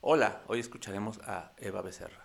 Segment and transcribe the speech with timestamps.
[0.00, 2.24] Hola, hoy escucharemos a Eva Becerra.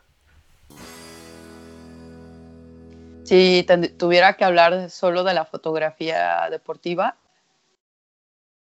[3.24, 3.66] Si
[3.98, 7.18] tuviera que hablar solo de la fotografía deportiva,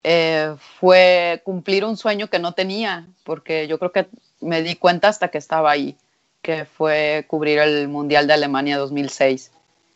[0.03, 4.09] eh, fue cumplir un sueño que no tenía, porque yo creo que
[4.41, 5.97] me di cuenta hasta que estaba ahí,
[6.41, 9.51] que fue cubrir el Mundial de Alemania 2006.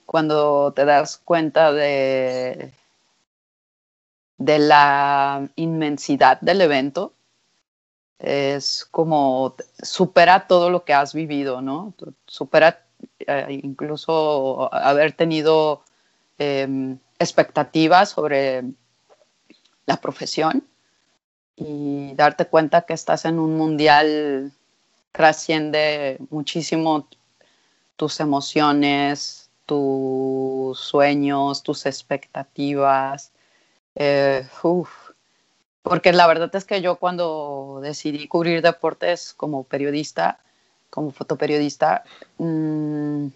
[0.06, 2.72] Cuando te das cuenta de,
[4.38, 7.14] de la inmensidad del evento,
[8.22, 11.94] es como supera todo lo que has vivido, ¿no?
[12.28, 12.86] Supera
[13.20, 15.84] eh, incluso haber tenido
[16.38, 18.64] em, expectativas sobre
[19.88, 20.64] la profesión
[21.56, 24.52] y darte cuenta que estás en un mundial
[25.12, 27.08] trasciende muchísimo
[27.96, 33.32] tus emociones, tus sueños, tus expectativas.
[33.96, 34.46] Eh,
[35.84, 40.40] porque la verdad es que yo cuando decidí cubrir deportes como periodista,
[40.90, 42.04] como fotoperiodista,
[42.38, 43.28] mm,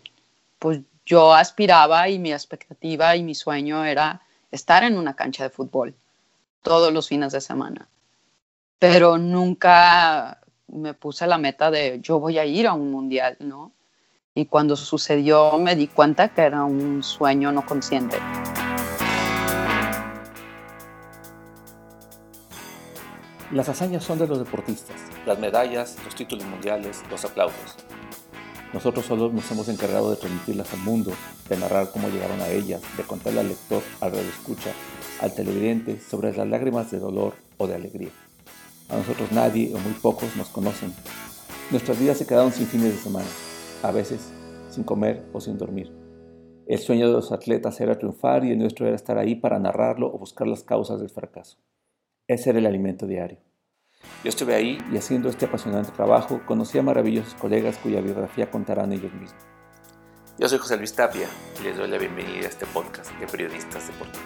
[0.60, 5.50] pues yo aspiraba y mi expectativa y mi sueño era estar en una cancha de
[5.50, 5.94] fútbol
[6.62, 7.88] todos los fines de semana.
[8.80, 13.72] Pero nunca me puse la meta de yo voy a ir a un mundial, ¿no?
[14.34, 18.18] Y cuando sucedió me di cuenta que era un sueño no consciente.
[23.52, 24.96] Las hazañas son de los deportistas,
[25.28, 27.76] las medallas, los títulos mundiales, los aplausos.
[28.74, 31.12] Nosotros solo nos hemos encargado de transmitirlas al mundo,
[31.48, 34.72] de narrar cómo llegaron a ellas, de contarle al lector, al escucha,
[35.22, 38.10] al televidente sobre las lágrimas de dolor o de alegría.
[38.90, 40.92] A nosotros nadie o muy pocos nos conocen.
[41.70, 43.28] Nuestras vidas se quedaron sin fines de semana,
[43.84, 44.32] a veces
[44.72, 45.94] sin comer o sin dormir.
[46.66, 50.08] El sueño de los atletas era triunfar y el nuestro era estar ahí para narrarlo
[50.08, 51.58] o buscar las causas del fracaso.
[52.28, 53.38] Ese era el alimento diario.
[54.24, 58.92] Yo estuve ahí y haciendo este apasionante trabajo conocí a maravillosos colegas cuya biografía contarán
[58.94, 59.44] ellos mismos.
[60.40, 61.28] Yo soy José Luis Tapia
[61.60, 64.26] y les doy la bienvenida a este podcast de periodistas deportivos.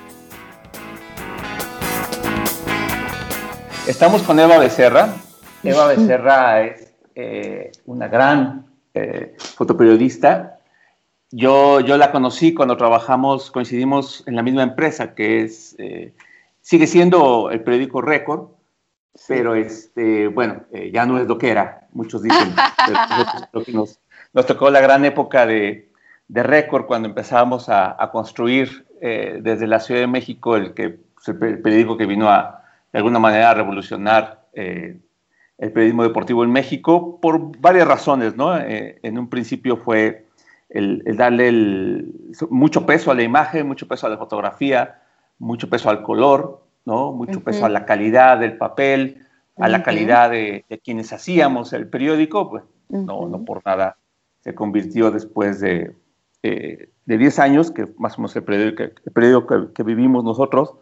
[3.85, 5.13] Estamos con Eva Becerra.
[5.61, 10.59] Eva Becerra es eh, una gran eh, fotoperiodista.
[11.31, 16.13] Yo, yo la conocí cuando trabajamos, coincidimos en la misma empresa, que es, eh,
[16.69, 18.49] sigue siendo el periódico Récord,
[19.27, 22.53] pero este, bueno, ya no es lo que era, muchos dicen.
[23.73, 23.99] nos,
[24.33, 25.91] nos, tocó la gran época de,
[26.27, 31.61] de Récord cuando empezábamos a, a construir desde la Ciudad de México el, que, el
[31.61, 34.99] periódico que vino a, de alguna manera revolucionar eh,
[35.57, 38.57] el periodismo deportivo en México por varias razones, ¿no?
[38.57, 40.25] Eh, en un principio fue
[40.69, 42.05] el, darle
[42.49, 45.01] mucho peso a la imagen, mucho peso a la fotografía,
[45.39, 47.11] mucho peso al color, ¿no?
[47.11, 49.25] Mucho peso a la calidad del papel,
[49.57, 53.97] a la calidad de, quienes hacíamos el periódico, pues no, no por nada
[54.41, 55.95] se convirtió después de,
[56.43, 60.75] eh, de 10 años, que más o menos el periódico, el periódico que, vivimos nosotros,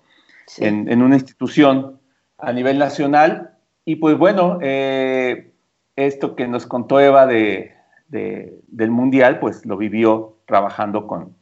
[0.58, 2.00] en, en, una institución
[2.38, 3.58] a nivel nacional.
[3.84, 5.54] Y pues bueno, eh,
[5.96, 7.74] esto que nos contó Eva de,
[8.10, 11.36] del Mundial, pues lo vivió trabajando con,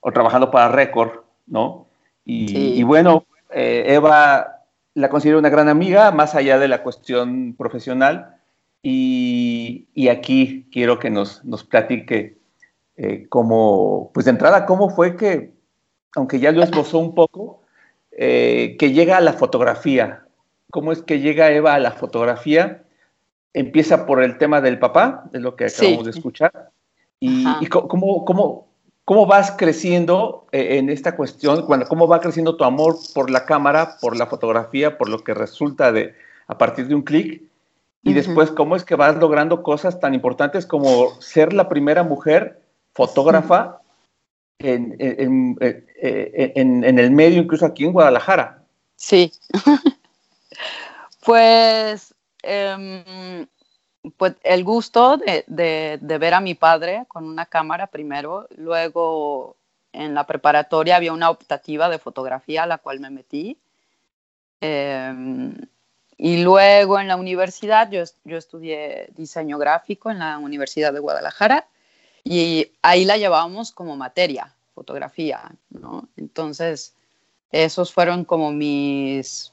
[0.00, 1.86] o trabajando para Récord, ¿no?
[2.32, 4.62] Y, bueno, eh, Eva
[4.94, 8.36] la considero una gran amiga, más allá de la cuestión profesional.
[8.82, 12.38] Y, aquí quiero que nos, nos platique
[12.96, 15.52] eh, cómo, pues de entrada, cómo fue que,
[16.14, 17.62] aunque ya lo esbozó un poco,
[18.10, 20.24] que llega a la fotografía,
[20.70, 22.84] cómo es que llega Eva a la fotografía.
[23.52, 26.70] Empieza por el tema del papá, es lo que acabamos de escuchar.
[27.18, 28.69] Y, cómo, cómo,
[29.10, 33.44] cómo, vas creciendo eh, en esta cuestión, cuando, cómo va creciendo tu amor por la
[33.44, 36.14] cámara, por la fotografía, por lo que resulta de
[36.46, 37.42] a partir de un clic.
[38.04, 42.62] Y después, cómo es que vas logrando cosas tan importantes como ser la primera mujer
[42.94, 43.80] fotógrafa
[44.60, 48.62] en, en, en, en, el medio, incluso aquí en Guadalajara.
[48.94, 49.32] Sí.
[51.24, 53.46] Pues, em,
[54.16, 59.56] pues el gusto de, ver a mi padre con una cámara primero, luego
[59.92, 63.58] en la preparatoria había una optativa de fotografía a la cual me metí.
[64.60, 65.54] Em,
[66.16, 71.66] y luego en la universidad, yo, yo estudié diseño gráfico en la Universidad de Guadalajara
[72.24, 76.08] y ahí la llevábamos como materia, fotografía, ¿no?
[76.16, 76.94] Entonces,
[77.50, 79.52] esos fueron como mis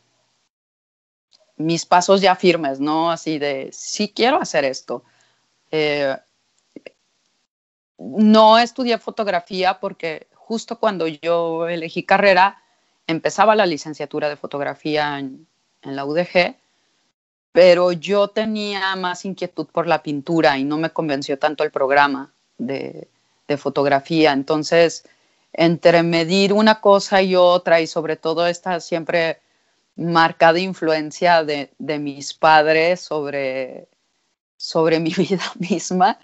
[1.58, 3.12] mis pasos ya firmes, ¿no?
[3.12, 5.04] Así de, sí quiero hacer esto.
[5.72, 6.16] Eh,
[7.98, 12.62] no estudié fotografía porque justo cuando yo elegí carrera,
[13.08, 15.48] empezaba la licenciatura de fotografía en,
[15.84, 16.58] la UDG,
[17.54, 22.34] pero yo tenía más inquietud por la pintura y no me convenció tanto el programa
[22.58, 23.08] de,
[23.48, 24.34] de fotografía.
[24.34, 25.06] Entonces,
[25.54, 29.40] entre medir una cosa y otra y sobre todo esta siempre
[29.98, 33.88] marcada influencia de, de mis padres sobre,
[34.56, 36.20] sobre mi vida misma,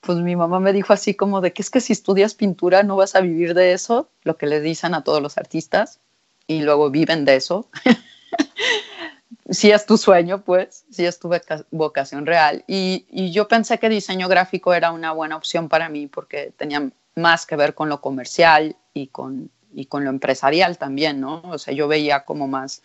[0.00, 2.96] pues mi mamá me dijo así como de que es que si estudias pintura no
[2.96, 6.00] vas a vivir de eso, lo que le dicen a todos los artistas,
[6.46, 7.68] y luego viven de eso.
[9.50, 11.30] si es tu sueño, pues, si es tu
[11.70, 12.64] vocación real.
[12.66, 16.90] Y, y, yo pensé que diseño gráfico era una buena opción para mí porque tenía
[17.14, 21.42] más que ver con lo comercial y con, y con lo empresarial también, ¿no?
[21.44, 22.82] O sea, yo veía como más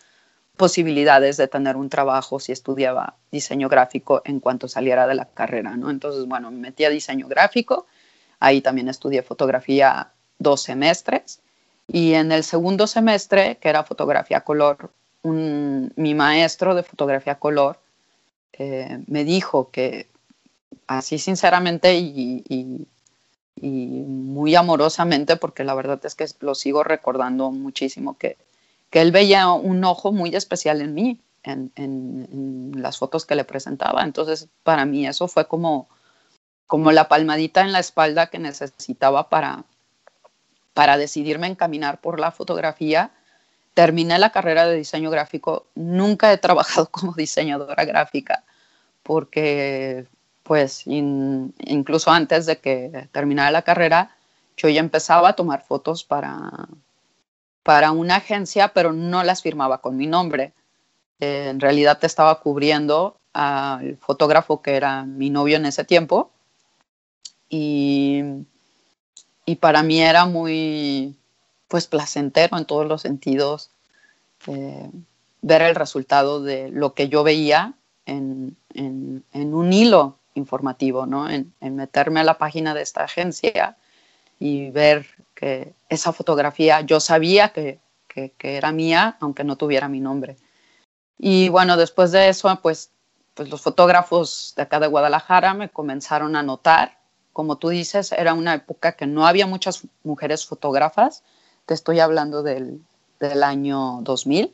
[0.58, 5.74] posibilidades de tener un trabajo si estudiaba diseño gráfico en cuanto saliera de la carrera,
[5.76, 5.88] ¿no?
[5.88, 7.86] Entonces, bueno, me metí a diseño gráfico,
[8.40, 11.40] ahí también estudié fotografía dos semestres
[11.86, 14.90] y en el segundo semestre, que era fotografía color,
[15.22, 17.78] mi maestro de fotografía color
[18.52, 20.06] eh, me dijo que
[20.86, 22.86] así sinceramente y, y
[23.68, 28.36] muy amorosamente, porque la verdad es que lo sigo recordando muchísimo, que
[28.90, 34.02] que él veía un ojo muy especial en mí, en, las fotos que le presentaba.
[34.02, 35.88] Entonces, para mí eso fue como,
[36.66, 39.64] como la palmadita en la espalda que necesitaba para,
[40.74, 43.10] para decidirme encaminar por la fotografía.
[43.74, 45.66] Terminé la carrera de diseño gráfico.
[45.74, 48.44] Nunca he trabajado como diseñadora gráfica
[49.08, 50.06] porque,
[50.42, 54.14] pues, incluso antes de que terminara la carrera,
[54.54, 56.68] yo ya empezaba a tomar fotos para,
[57.62, 60.52] para una agencia, pero no las firmaba con mi nombre.
[61.20, 66.30] Eh, en realidad estaba cubriendo al fotógrafo que era mi novio en ese tiempo.
[67.48, 68.22] Y,
[69.46, 71.16] y para mí era muy,
[71.68, 73.70] pues, placentero en todos los sentidos
[74.46, 74.90] eh,
[75.40, 77.74] ver el resultado de lo que yo veía
[78.06, 79.24] en, en,
[79.54, 81.28] un hilo informativo, ¿no?
[81.28, 83.76] En, en, meterme a la página de esta agencia
[84.38, 85.06] y ver
[85.38, 90.36] que esa fotografía yo sabía que, que, era mía, aunque no tuviera mi nombre.
[91.16, 92.90] Y bueno, después de eso, pues,
[93.34, 96.98] pues los fotógrafos de acá de Guadalajara me comenzaron a notar.
[97.32, 101.22] Como tú dices, era una época que no había muchas mujeres fotógrafas.
[101.66, 102.82] Te estoy hablando del,
[103.20, 104.52] del año 2000.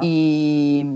[0.00, 0.86] Y,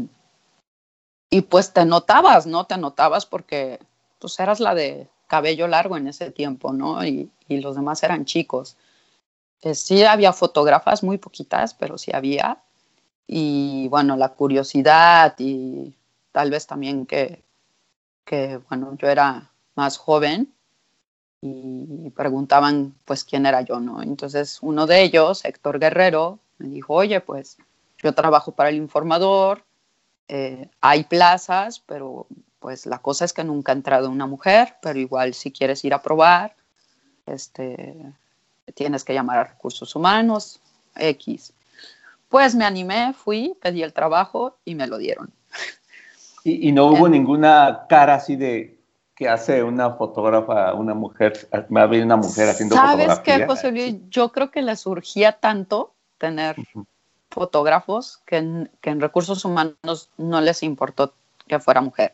[1.28, 2.66] y pues te notabas, ¿no?
[2.66, 3.80] Te notabas porque
[4.20, 7.05] pues eras la de cabello largo en ese tiempo, ¿no?
[7.05, 8.76] Y, los demás eran chicos.
[9.62, 12.58] Eh, sí había fotógrafas, muy poquitas, pero sí había.
[13.26, 15.94] Y bueno, la curiosidad y
[16.32, 17.43] tal vez también que,
[18.25, 20.52] que bueno, yo era más joven
[21.40, 24.02] y preguntaban pues quién era yo, ¿no?
[24.02, 27.58] Entonces uno de ellos, Héctor Guerrero, me dijo, oye, pues
[28.02, 29.64] yo trabajo para el informador,
[30.28, 32.26] eh, hay plazas, pero
[32.58, 35.94] pues la cosa es que nunca ha entrado una mujer, pero igual si quieres ir
[35.94, 36.54] a probar,
[37.26, 38.12] este,
[38.74, 40.60] tienes que llamar a recursos humanos,
[40.96, 41.52] X.
[42.28, 45.32] Pues me animé, fui, pedí el trabajo y me lo dieron.
[46.44, 48.78] ¿Y, no hubo ninguna cara así de
[49.16, 53.96] que hace una fotógrafa, una mujer, me ha una mujer haciendo ¿Sabes qué, José Luis?
[54.10, 56.54] Yo creo que le surgía tanto tener
[57.30, 61.14] fotógrafos que en, que en recursos humanos no les importó
[61.48, 62.12] que fuera mujer.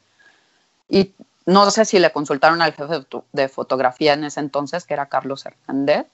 [0.92, 1.14] Y
[1.46, 5.46] no sé si le consultaron al jefe de fotografía en ese entonces, que era Carlos
[5.46, 6.06] Hernández.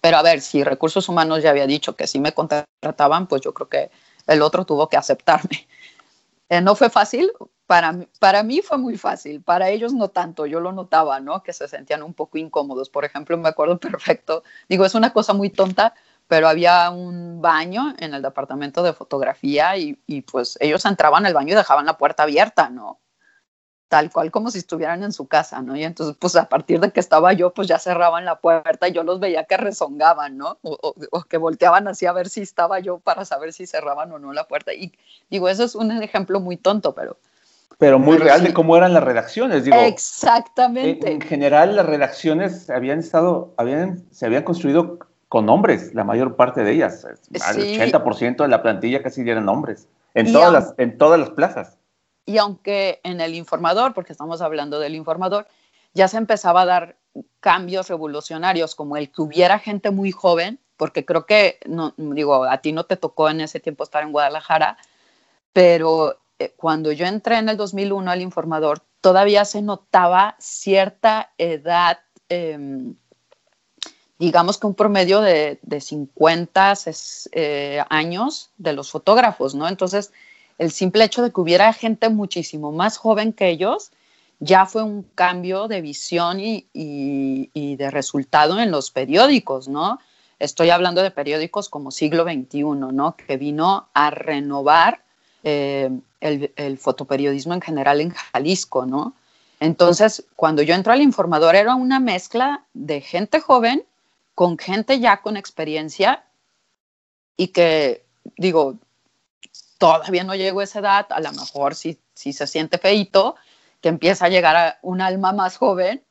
[0.00, 3.52] Pero a ver, si recursos humanos ya había dicho que sí me contrataban, pues yo
[3.52, 3.90] creo que
[4.26, 5.68] el otro tuvo que aceptarme.
[6.50, 7.32] Eh, no fue fácil,
[7.66, 11.42] para, para mí fue muy fácil, para ellos no tanto, yo lo notaba, ¿no?
[11.42, 12.90] Que se sentían un poco incómodos.
[12.90, 15.94] Por ejemplo, me acuerdo perfecto, digo, es una cosa muy tonta,
[16.28, 21.32] pero había un baño en el departamento de fotografía y, y pues ellos entraban al
[21.32, 23.00] baño y dejaban la puerta abierta, ¿no?
[23.88, 25.76] Tal cual como si estuvieran en su casa, ¿no?
[25.76, 28.92] Y entonces, pues a partir de que estaba yo, pues ya cerraban la puerta y
[28.92, 30.58] yo los veía que rezongaban, ¿no?
[30.62, 30.94] O,
[31.28, 34.44] que volteaban así a ver si estaba yo para saber si cerraban o no la
[34.44, 34.72] puerta.
[34.72, 34.92] Y
[35.30, 37.16] digo, eso es un ejemplo muy tonto, pero...
[37.78, 39.76] Pero muy real de cómo eran las redacciones, digo.
[39.76, 41.10] Exactamente.
[41.10, 46.62] En, general, las redacciones habían estado, habían, se habían construido con hombres, la mayor parte
[46.62, 47.04] de ellas.
[47.04, 51.76] El 80% de la plantilla casi eran hombres, en, todas las, en todas las plazas.
[52.26, 55.46] Y aunque en el informador, porque estamos hablando del informador,
[55.92, 56.96] ya se empezaba a dar
[57.40, 62.58] cambios revolucionarios, como el que hubiera gente muy joven, porque creo que, no, digo, a
[62.58, 64.76] ti no te tocó en ese tiempo estar en Guadalajara,
[65.52, 72.00] pero eh, cuando yo entré en el 2001 al informador, todavía se notaba cierta edad,
[72.28, 72.96] em,
[74.18, 76.74] digamos que un promedio de, de 50
[77.32, 79.68] eh, años de los fotógrafos, ¿no?
[79.68, 80.12] Entonces,
[80.58, 83.90] el simple hecho de que hubiera gente muchísimo más joven que ellos,
[84.40, 89.98] ya fue un cambio de visión y, de resultado en los periódicos, ¿no?
[90.38, 93.16] Estoy hablando de periódicos como Siglo XXI, ¿no?
[93.16, 95.02] Que vino a renovar
[95.44, 99.14] eh, el, el, fotoperiodismo en general en Jalisco, ¿no?
[99.60, 103.84] Entonces, cuando yo entro al informador era una mezcla de gente joven
[104.34, 106.24] con gente ya con experiencia
[107.36, 108.04] y que,
[108.36, 108.78] digo,
[109.84, 113.36] todavía no llego a esa edad, a lo mejor si, si se siente feito,
[113.82, 116.02] que empieza a llegar a un alma más joven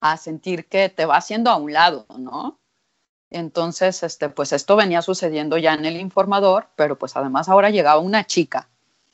[0.00, 2.60] a sentir que te va haciendo a un lado, ¿no?
[3.30, 7.98] Entonces, este, pues esto venía sucediendo ya en el informador, pero pues además ahora llegaba
[7.98, 8.68] una chica,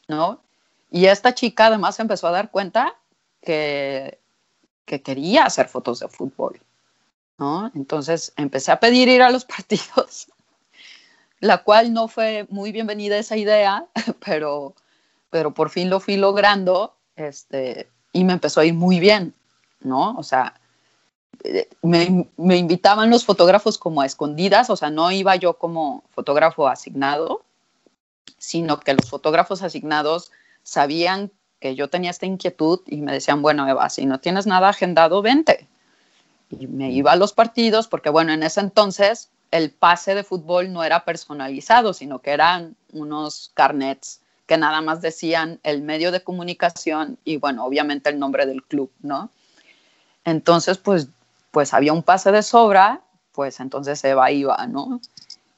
[0.08, 0.42] ¿no?
[0.90, 2.94] Y esta chica además empezó a dar cuenta
[3.40, 4.18] que,
[4.84, 6.60] que quería hacer fotos de fútbol,
[7.38, 7.70] ¿no?
[7.74, 10.28] Entonces empecé a pedir ir a los partidos
[11.42, 13.86] la cual no fue muy bienvenida esa idea,
[14.24, 14.74] pero,
[15.28, 19.34] pero por fin lo fui logrando este, y me empezó a ir muy bien,
[19.80, 20.14] ¿no?
[20.16, 20.54] O sea,
[21.42, 26.04] eh, me, me, invitaban los fotógrafos como a escondidas, o sea, no iba yo como
[26.10, 27.42] fotógrafo asignado,
[28.38, 30.30] sino que los fotógrafos asignados
[30.62, 34.68] sabían que yo tenía esta inquietud y me decían, bueno, Eva, si no tienes nada
[34.68, 35.66] agendado, vente.
[36.50, 40.72] Y me iba a los partidos, porque bueno, en ese entonces el pase de fútbol
[40.72, 46.24] no era personalizado, sino que eran unos carnets que nada más decían el medio de
[46.24, 49.30] comunicación y bueno, obviamente el nombre del club, ¿no?
[50.24, 51.08] Entonces, pues,
[51.50, 55.00] pues había un pase de sobra, pues entonces Eva iba, ¿no?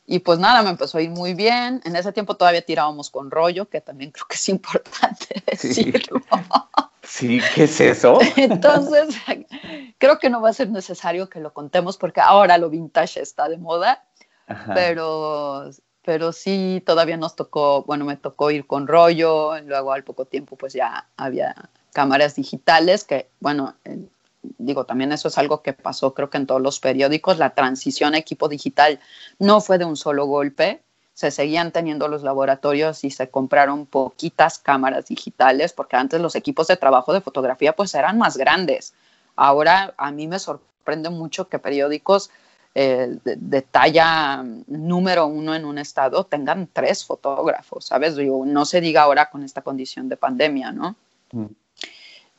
[0.06, 1.80] Y pues nada, me empezó a ir muy bien.
[1.84, 6.20] En ese tiempo todavía tirábamos con rollo, que también creo que es importante decirlo.
[7.02, 8.18] Sí, ¿qué es eso?
[8.36, 9.16] Entonces,
[9.98, 13.48] creo que no va a ser necesario que lo contemos porque ahora lo vintage está
[13.48, 14.04] de moda,
[14.74, 15.70] pero
[16.04, 20.54] pero sí todavía nos tocó, bueno, me tocó ir con rollo, luego al poco tiempo
[20.56, 23.74] pues ya había cámaras digitales que, bueno,
[24.58, 28.14] digo, también eso es algo que pasó creo que en todos los periódicos, la transición
[28.14, 29.00] a equipo digital
[29.38, 30.82] no fue de un solo golpe,
[31.14, 36.66] se seguían teniendo los laboratorios y se compraron poquitas cámaras digitales, porque antes los equipos
[36.66, 38.94] de trabajo de fotografía pues eran más grandes.
[39.36, 42.30] Ahora a mí me sorprende mucho que periódicos
[42.74, 48.16] eh, de, talla número uno en un estado tengan tres fotógrafos, ¿sabes?
[48.16, 50.96] no se diga ahora con esta condición de pandemia, ¿no?
[51.30, 51.46] Mm.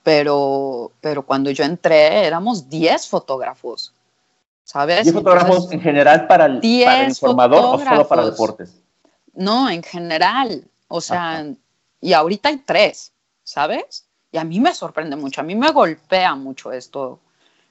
[0.06, 3.92] Pero, pero cuando yo entré éramos diez fotógrafos.
[4.66, 5.08] ¿sabes?
[5.08, 8.82] ¿Y fotógrafos en general para el, informador o solo para deportes?
[9.34, 10.66] No, en general.
[10.88, 11.46] O sea,
[12.02, 14.06] y ahorita hay tres, ¿sabes?
[14.32, 17.20] Y a mí me sorprende mucho, a mí me golpea mucho esto.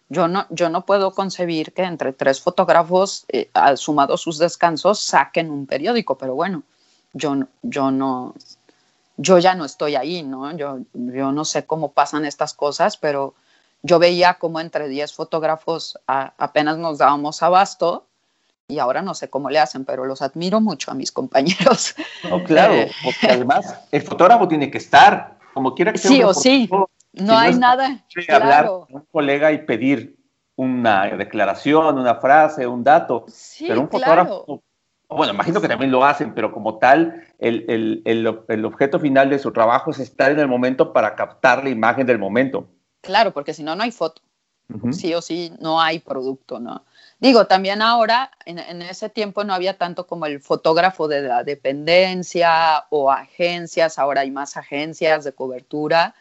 [0.08, 5.50] Yo no, yo no puedo concebir que entre tres fotógrafos, eh, sumados sus descansos, saquen
[5.50, 6.62] un periódico, pero bueno,
[7.12, 8.34] yo, yo no,
[9.16, 10.56] yo ya no estoy ahí, ¿no?
[10.56, 13.34] Yo, yo no sé cómo pasan estas cosas, pero
[13.82, 18.06] yo veía como entre 10 fotógrafos apenas nos dábamos abasto
[18.66, 21.94] y ahora no sé cómo le hacen, pero los admiro mucho a mis compañeros.
[22.30, 26.10] No, claro, eh, porque además el fotógrafo tiene que estar, como quiera que sea.
[26.10, 26.70] Sí o sí,
[27.12, 28.02] no hay nada.
[28.26, 28.44] Claro.
[28.44, 30.16] Hablar con un colega y pedir
[30.56, 34.62] una declaración, una frase, un dato, sí, pero un fotógrafo
[35.08, 39.30] bueno, imagino que también lo hacen, pero como tal, el, el, el, el, objeto final
[39.30, 42.68] de su trabajo es estar en el momento para captar la imagen del momento.
[43.00, 44.22] Claro, porque si no, no hay foto.
[44.92, 46.84] Sí o sí, no hay producto, ¿no?
[47.20, 52.86] Digo, también ahora, en, ese tiempo no había tanto como el fotógrafo de la dependencia
[52.88, 56.14] o agencias, ahora hay más agencias de cobertura,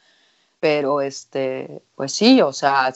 [0.63, 2.93] pero este, pues sí, o sea,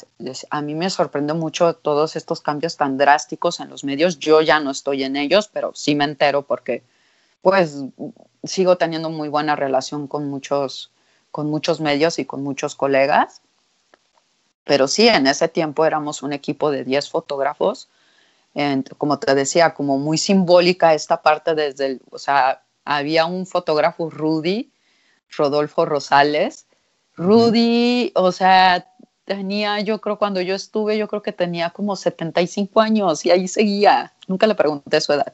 [0.52, 4.20] a mí me sorprende mucho todos estos cambios tan drásticos en los medios.
[4.20, 6.82] Yo ya no estoy en ellos, pero sí me entero porque,
[7.42, 7.84] pues,
[8.46, 10.92] sigo teniendo muy buena relación con muchos,
[11.30, 13.42] con muchos medios y con muchos colegas
[14.68, 17.90] pero sí, en ese tiempo éramos un equipo de 10 fotógrafos.
[18.98, 24.10] como te decía, como muy simbólica esta parte desde el, o sea, había un fotógrafo
[24.10, 24.72] Rudy,
[25.38, 26.66] Rodolfo Rosales.
[27.18, 28.88] Rudy, o sea,
[29.26, 33.48] tenía, yo creo, cuando yo estuve, yo creo que tenía como 75 años y ahí
[33.48, 34.14] seguía.
[34.28, 35.34] Nunca le pregunté su edad.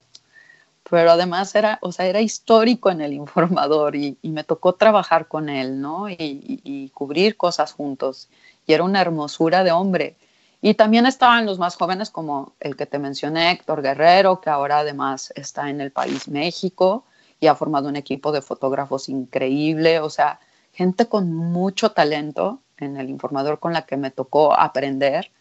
[0.90, 5.50] Pero además era, o sea, era histórico en el informador y, me tocó trabajar con
[5.50, 6.10] él, ¿no?
[6.10, 8.30] y cubrir cosas juntos
[8.66, 10.18] y era una hermosura de hombre.
[10.62, 14.80] Y también estaban los más jóvenes como el que te mencioné, Héctor Guerrero, que ahora
[14.80, 17.04] además está en el país México
[17.40, 20.40] y ha formado un equipo de fotógrafos increíble, o sea,
[20.74, 25.32] gente con mucho talento en el informador con la que me tocó aprender.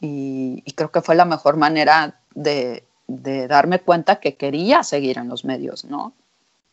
[0.00, 5.28] Y, creo que fue la mejor manera de, de darme cuenta que quería seguir en
[5.28, 6.12] los medios, ¿no?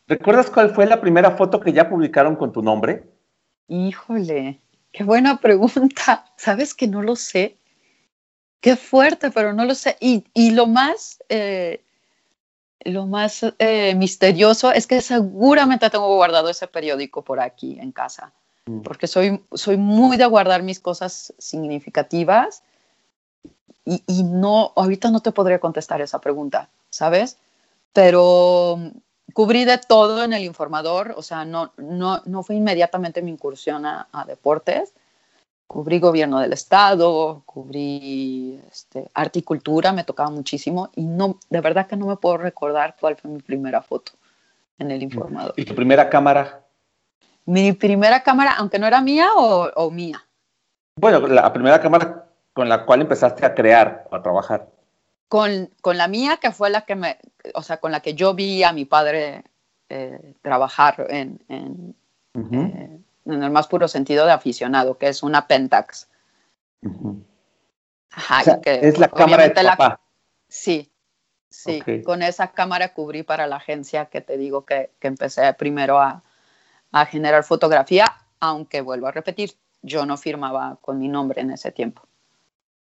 [0.08, 3.04] ¿Recuerdas cuál fue la primera foto que ya publicaron con tu nombre?
[3.70, 4.60] Híjole,
[4.92, 6.26] qué buena pregunta.
[6.36, 7.58] ¿Sabes que no lo sé?
[8.60, 9.96] Qué fuerte, pero no lo sé.
[10.02, 11.82] Y, lo más, eh,
[12.86, 18.32] lo más eh, misterioso es que seguramente tengo guardado ese periódico por aquí en casa,
[18.66, 18.82] mm.
[18.82, 22.64] porque soy, soy muy de guardar mis cosas significativas
[23.86, 27.38] y, y no, ahorita no te podría contestar esa pregunta, ¿sabes?
[27.94, 28.80] Pero
[29.34, 33.86] cubrí de todo en el informador, o sea, no, no, no fue inmediatamente mi incursión
[33.86, 34.94] a, deportes.
[35.72, 41.62] Cubrí gobierno del estado, cubrí este, arte y cultura, me tocaba muchísimo y no, de
[41.62, 44.12] verdad que no me puedo recordar cuál fue mi primera foto
[44.80, 45.54] en el informador.
[45.56, 46.66] ¿Y tu primera cámara?
[47.46, 50.22] Mi primera cámara, aunque no era mía o, o mía.
[50.98, 54.68] Bueno, la primera cámara con la cual empezaste a crear, a trabajar
[55.32, 57.18] con, con, la mía, que fue la que me,
[57.56, 59.46] o sea, con la que yo vi a mi padre
[59.88, 61.96] eh, trabajar en, en,
[62.36, 66.10] eh, en, el más puro sentido de aficionado, que es una Pentax.
[68.12, 70.00] Ajá, es la cámara de papá.
[70.48, 70.92] sí,
[71.50, 71.82] sí.
[72.04, 76.24] Con esa cámara cubrí para la agencia que te digo que, que empecé primero a,
[76.92, 78.06] a generar fotografía,
[78.40, 79.52] aunque vuelvo a repetir,
[79.82, 82.04] yo no firmaba con mi nombre en ese tiempo.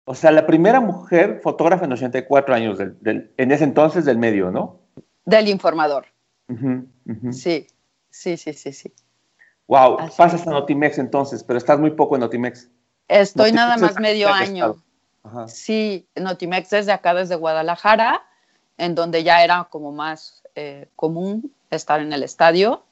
[0.05, 4.51] O sea, la primera mujer fotógrafa en 84 años, del, en ese entonces del medio,
[4.51, 4.79] ¿no?
[5.25, 6.07] Del informador.
[7.31, 7.67] Sí,
[8.09, 8.93] sí, sí, sí, sí.
[9.71, 12.67] Wow, pasas a Notimex entonces, pero estás muy poco en Notimex.
[13.07, 14.75] Estoy nada más medio año.
[15.47, 18.21] Sí, Notimex desde acá, desde Guadalajara,
[18.77, 22.83] en donde ya era como más eh, común estar en el estadio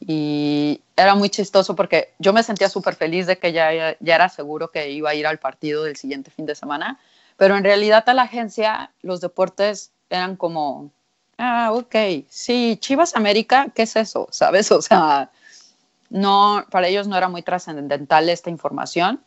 [0.00, 4.28] y era muy chistoso porque yo me sentía súper feliz de que ya, ya era
[4.28, 6.98] seguro que iba a ir al partido del siguiente fin de semana,
[7.36, 10.90] pero en realidad a la agencia los deportes eran como,
[11.38, 11.94] ah, ok,
[12.28, 14.26] sí, Chivas América, ¿qué es eso?
[14.32, 14.72] ¿Sabes?
[14.72, 15.30] O sea,
[16.10, 19.20] no, para ellos no era muy trascendental esta información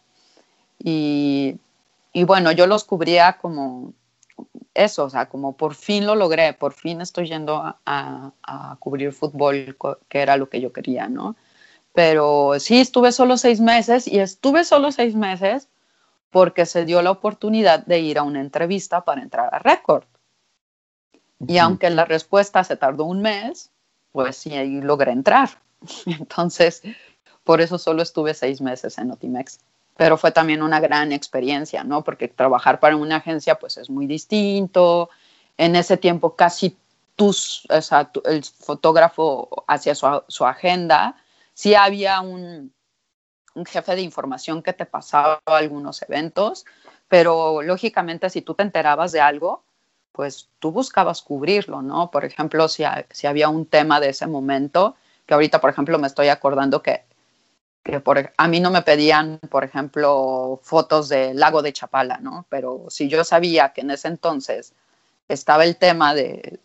[0.80, 1.58] y,
[2.14, 3.94] y bueno, yo los cubría como
[4.74, 9.78] eso, o sea, como por fin lo logré, por fin estoy yendo a, cubrir fútbol,
[10.10, 11.36] que era lo que yo quería, ¿no?
[11.94, 15.70] Pero sí, estuve solo seis meses y estuve solo seis meses
[16.32, 20.06] porque se dio la oportunidad de ir a una entrevista para entrar a Record.
[21.48, 23.70] Y aunque la respuesta se tardó un mes,
[24.12, 25.50] pues sí, ahí logré entrar.
[26.06, 26.82] Entonces,
[27.44, 29.60] por eso solo estuve seis meses en Otimex
[29.96, 32.04] pero fue también una gran experiencia, ¿no?
[32.04, 35.10] Porque trabajar para una agencia pues es muy distinto.
[35.58, 36.76] En ese tiempo casi
[37.16, 41.16] tus, o el fotógrafo hacía su, agenda.
[41.54, 42.74] Sí había un,
[43.54, 46.66] un, jefe de información que te pasaba algunos eventos,
[47.08, 49.64] pero lógicamente si tú te enterabas de algo,
[50.12, 52.10] pues tú buscabas cubrirlo, ¿no?
[52.10, 52.84] Por ejemplo, si
[53.28, 57.06] había un tema de ese momento, que ahorita, por ejemplo, me estoy acordando que
[57.84, 62.46] que por, a mí no me pedían, por ejemplo, fotos del lago de Chapala, ¿no?
[62.50, 64.74] Pero si yo sabía que en ese entonces
[65.28, 66.60] estaba el tema de,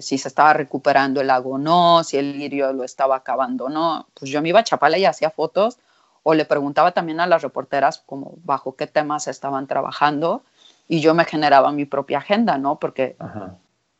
[0.00, 3.68] si se estaba recuperando el lago o no, si el lirio lo estaba acabando o
[3.70, 5.78] no, pues yo me iba a Chapala y hacía fotos
[6.22, 10.42] o le preguntaba también a las reporteras como bajo qué temas estaban trabajando
[10.86, 12.78] y yo me generaba mi propia agenda, ¿no?
[12.78, 13.16] Porque,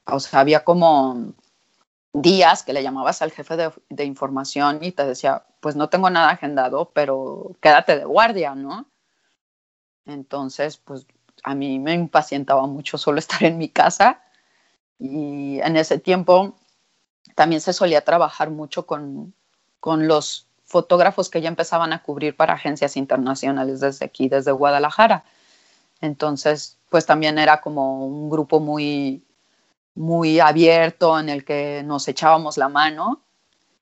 [0.05, 1.33] o sea, había como
[2.13, 6.31] días que le llamabas al jefe de, información y te decía, pues no tengo nada
[6.31, 8.87] agendado, pero quédate de guardia, ¿no?
[10.07, 11.07] Entonces, pues
[11.45, 14.23] a mí me impacientaba mucho solo estar en mi casa
[14.99, 16.57] y en ese tiempo
[17.35, 19.35] también se solía trabajar mucho con,
[19.81, 25.25] con los fotógrafos que ya empezaban a cubrir para agencias internacionales desde aquí, desde Guadalajara.
[26.01, 29.25] Entonces, pues también era como un grupo muy,
[29.95, 33.23] muy abierto en el que nos echábamos la mano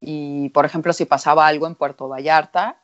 [0.00, 2.76] y, por ejemplo, si pasaba algo en Puerto Vallarta,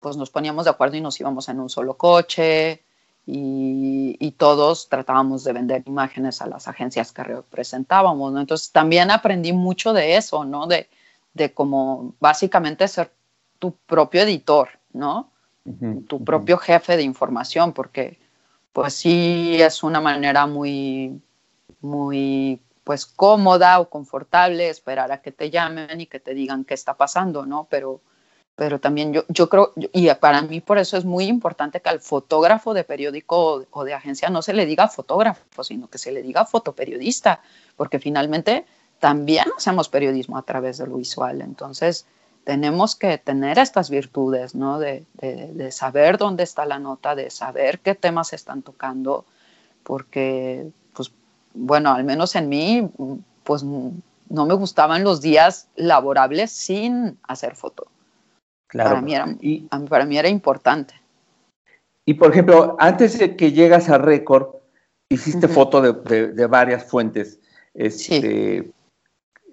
[0.00, 2.82] pues nos poníamos de acuerdo y nos íbamos en un solo coche
[3.26, 8.40] y, todos tratábamos de vender imágenes a las agencias que representábamos, ¿no?
[8.40, 10.66] Entonces también aprendí mucho de eso, ¿no?
[10.66, 10.88] De,
[11.34, 13.12] de como básicamente ser
[13.58, 15.30] tu propio editor, ¿no?
[16.08, 18.18] tu propio jefe de información, porque
[18.72, 21.22] pues sí es una manera muy,
[21.84, 26.74] muy pues cómoda o confortable esperar a que te llamen y que te digan qué
[26.74, 27.66] está pasando, ¿no?
[27.70, 28.00] Pero,
[28.56, 32.00] pero también yo, yo creo, y para mí por eso es muy importante que al
[32.00, 36.22] fotógrafo de periódico o de agencia no se le diga fotógrafo, sino que se le
[36.22, 37.40] diga fotoperiodista,
[37.76, 38.66] porque finalmente
[38.98, 41.40] también hacemos periodismo a través de lo visual.
[41.40, 42.06] Entonces,
[42.44, 44.78] tenemos que tener estas virtudes, ¿no?
[44.78, 49.24] De, de, saber dónde está la nota, de saber qué temas están tocando,
[49.82, 50.70] porque
[51.54, 52.90] bueno, al menos en mí,
[53.44, 57.86] pues no me gustaban los días laborables sin hacer foto.
[58.66, 58.90] Claro.
[58.90, 60.94] Para mí era, y, para mí era importante.
[62.04, 64.48] Y por ejemplo, antes de que llegas a Récord,
[65.08, 67.38] hiciste foto de, varias fuentes.
[67.72, 68.72] Este,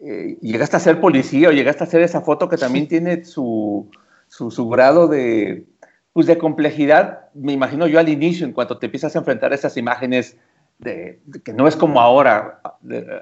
[0.01, 3.89] eh, ¿Llegaste a ser policía o llegaste a hacer esa foto que también tiene su,
[4.27, 5.65] su, grado de,
[6.13, 7.29] pues de complejidad?
[7.33, 10.37] Me imagino yo al inicio, en cuanto te empiezas a enfrentar a esas imágenes
[10.81, 12.61] de, que no es como ahora,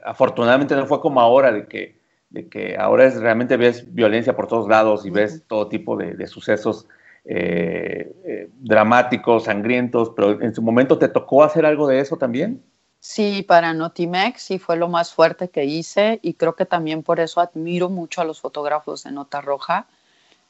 [0.06, 4.48] afortunadamente no fue como ahora, de que, de que ahora es, realmente ves violencia por
[4.48, 6.88] todos lados y ves todo tipo de, sucesos
[7.26, 12.63] eh, eh, dramáticos, sangrientos, pero en su momento te tocó hacer algo de eso también.
[13.02, 17.19] Sí, para Notimex sí fue lo más fuerte que hice y creo que también por
[17.19, 19.88] eso admiro mucho a los fotógrafos de Nota Roja.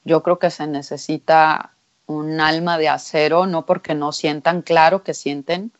[0.03, 1.73] Yo creo que se necesita
[2.07, 5.71] un alma de acero, no porque no sientan, claro que sienten,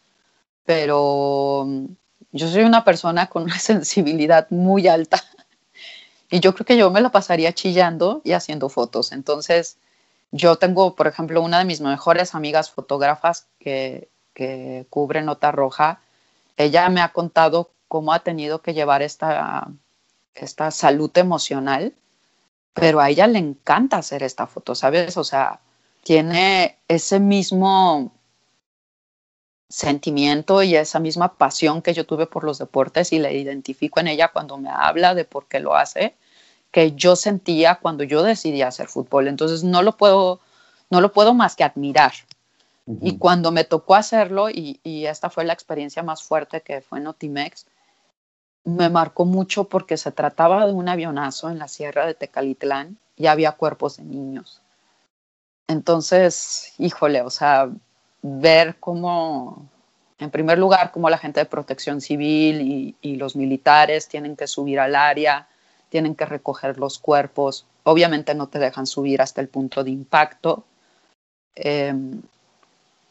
[0.66, 1.86] pero mm,
[2.32, 5.24] yo soy una persona con una sensibilidad muy alta
[6.30, 9.12] y yo creo que yo me la pasaría chillando y haciendo fotos.
[9.12, 9.78] Entonces,
[10.32, 16.02] yo tengo, por ejemplo, una de mis mejores amigas fotógrafas que, que cubre Nota Roja.
[16.56, 19.68] Ella me ha contado cómo ha tenido que llevar esta,
[20.36, 21.94] esta salud emocional,
[22.74, 25.18] pero a ella le encanta hacer esta foto, ¿sabes?
[25.18, 25.62] O sea,
[26.04, 28.12] tiene ese mismo
[29.70, 34.08] sentimiento y esa misma pasión que yo tuve por los deportes y le identifico en
[34.08, 36.16] ella cuando me habla de por qué lo hace,
[36.72, 39.28] que yo sentía cuando yo decidí hacer fútbol.
[39.28, 40.40] Entonces no lo puedo,
[40.90, 42.14] no lo puedo más que admirar.
[43.02, 46.98] Y cuando me tocó hacerlo, y, y, esta fue la experiencia más fuerte que fue
[46.98, 47.68] en Otimex,
[48.64, 53.28] me marcó mucho porque se trataba de un avionazo en la sierra de Tecalitlán y
[53.28, 54.62] había cuerpos de niños.
[55.68, 57.70] Entonces, híjole, o sea,
[58.22, 59.68] ver cómo,
[60.18, 64.80] en primer lugar, cómo la gente de protección civil y, los militares tienen que subir
[64.80, 65.48] al área,
[65.90, 67.66] tienen que recoger los cuerpos.
[67.84, 70.64] Obviamente no te dejan subir hasta el punto de impacto.
[71.56, 72.22] Em,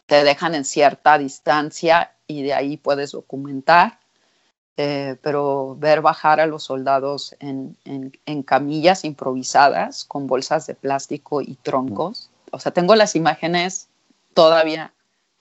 [0.06, 3.98] te dejan en cierta distancia y de ahí puedes documentar.
[4.80, 11.42] Eh, pero ver bajar a los soldados en, en, camillas improvisadas con bolsas de plástico
[11.42, 12.30] y troncos.
[12.52, 13.88] O sea, tengo las imágenes
[14.34, 14.92] todavía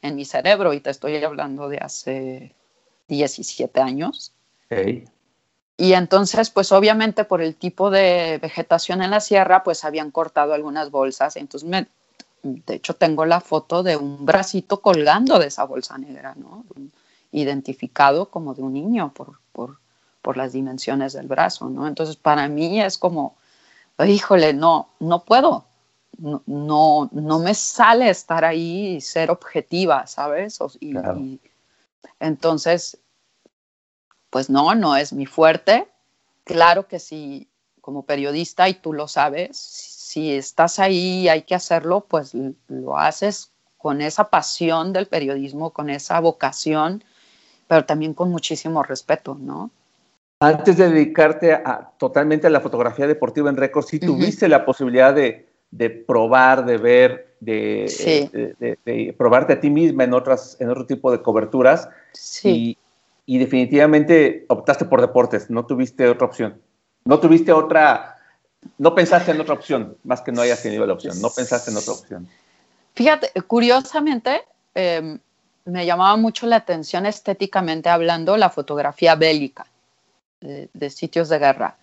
[0.01, 2.55] en mi cerebro y te estoy hablando de hace
[3.07, 4.33] 17 años.
[5.77, 10.53] Y entonces, pues obviamente por el tipo de vegetación en la sierra, pues habían cortado
[10.53, 11.35] algunas bolsas.
[11.35, 11.87] Entonces, me,
[12.41, 16.65] de hecho, tengo la foto de un bracito colgando de esa bolsa negra, ¿no?
[17.31, 19.77] Identificado como de un niño por, por,
[20.23, 21.87] por las dimensiones del brazo, ¿no?
[21.87, 23.37] Entonces, para mí es como,
[24.03, 25.66] híjole, no, no puedo,
[26.17, 30.59] no, no, me sale estar ahí y ser objetiva, ¿sabes?
[30.79, 31.39] y,
[32.19, 32.97] entonces,
[34.29, 35.87] pues no, no es mi fuerte.
[36.43, 37.47] Claro que si
[37.81, 42.33] como periodista, y tú lo sabes, si estás ahí hay que hacerlo, pues
[42.67, 47.03] lo haces con esa pasión del periodismo, con esa vocación,
[47.67, 49.71] pero también con muchísimo respeto, ¿no?
[50.41, 55.13] Antes de dedicarte a, totalmente a la fotografía deportiva en récord, si tuviste la posibilidad
[55.13, 60.85] de, de probar, de ver, de, de, probarte a ti misma en, otras, en otro
[60.85, 61.89] tipo de coberturas.
[62.13, 62.77] Sí.
[63.25, 66.61] Y, definitivamente optaste por deportes, no tuviste otra opción.
[67.03, 68.17] No tuviste otra,
[68.77, 71.77] no pensaste en otra opción, más que no hayas tenido la opción, no pensaste en
[71.77, 72.27] otra opción.
[72.95, 75.19] Fíjate, curiosamente, em,
[75.65, 79.67] me llamaba mucho la atención estéticamente hablando la fotografía bélica
[80.39, 81.77] de, de sitios de guerra,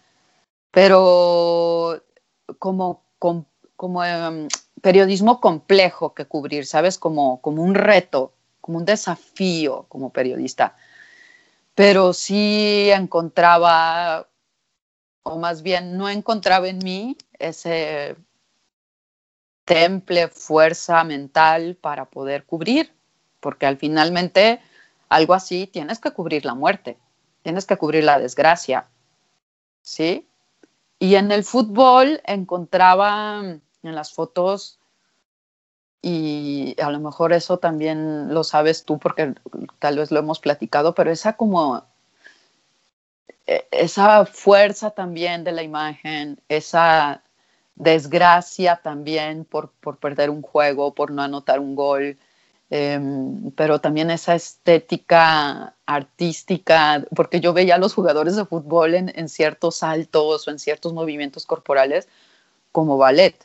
[0.71, 2.03] pero
[2.59, 3.47] como con
[3.85, 4.49] como em,
[4.81, 6.97] periodismo complejo que cubrir, ¿sabes?
[6.97, 10.75] Como, como un reto, como un desafío como periodista.
[11.75, 14.27] Pero sí encontraba,
[15.23, 18.17] o más bien no encontraba en mí ese
[19.67, 22.91] temple, fuerza mental para poder cubrir,
[23.41, 24.63] porque al finalmente
[25.11, 26.97] algo así tienes que cubrir la muerte,
[27.43, 28.87] tienes que cubrir la desgracia,
[29.83, 30.27] ¿sí?
[30.99, 33.43] Y en el fútbol encontraba
[33.85, 34.79] en las fotos
[36.03, 39.35] y a lo mejor eso también lo sabes tú porque
[39.79, 41.83] tal vez lo hemos platicado, pero esa como
[43.47, 47.23] e, esa fuerza también de la imagen, esa
[47.75, 52.19] desgracia también por, por perder un juego, por no anotar un gol,
[52.71, 59.13] em, pero también esa estética artística, porque yo veía a los jugadores de fútbol en,
[59.17, 62.09] en ciertos saltos o en ciertos movimientos corporales
[62.73, 63.37] como ballet.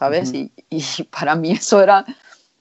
[0.00, 0.32] ¿Sabes?
[0.32, 0.50] y,
[1.10, 2.06] para mí eso era,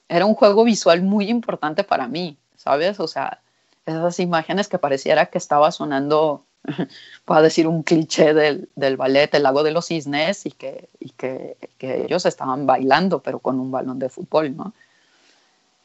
[0.10, 3.00] era un juego visual muy importante para mí, ¿sabes?
[3.00, 3.40] O sea,
[3.86, 6.44] esas imágenes que pareciera que estaba sonando
[7.26, 11.12] puedo decir un cliché del, del, ballet El lago de los cisnes y, que, y
[11.12, 14.74] que, que, ellos estaban bailando, pero con un balón de fútbol, ¿no?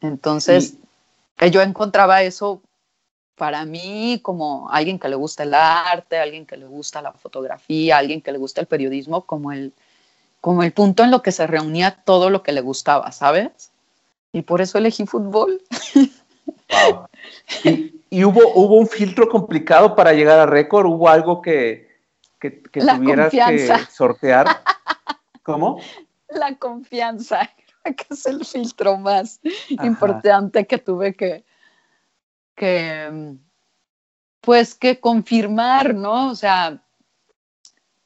[0.01, 0.75] Entonces,
[1.37, 2.61] que yo encontraba eso
[3.37, 7.97] para mí como alguien que le gusta el arte, alguien que le gusta la fotografía,
[7.97, 9.73] alguien que le gusta el periodismo, como el,
[10.44, 13.72] como el punto en lo que se reunía todo lo que le gustaba, ¿sabes?
[14.30, 15.62] Y por eso elegí fútbol.
[16.68, 17.09] Wow.
[18.11, 20.85] ¿Y, hubo, hubo un filtro complicado para llegar a récord?
[20.85, 21.88] ¿Hubo algo que,
[22.38, 24.46] que, que tuvieras que sortear?
[25.42, 25.80] ¿Cómo?
[26.28, 27.48] La confianza,
[27.83, 29.40] que es el filtro más
[29.83, 31.42] importante que tuve que,
[32.54, 33.35] que,
[34.42, 36.28] pues, que confirmar, ¿no?
[36.28, 36.84] O sea,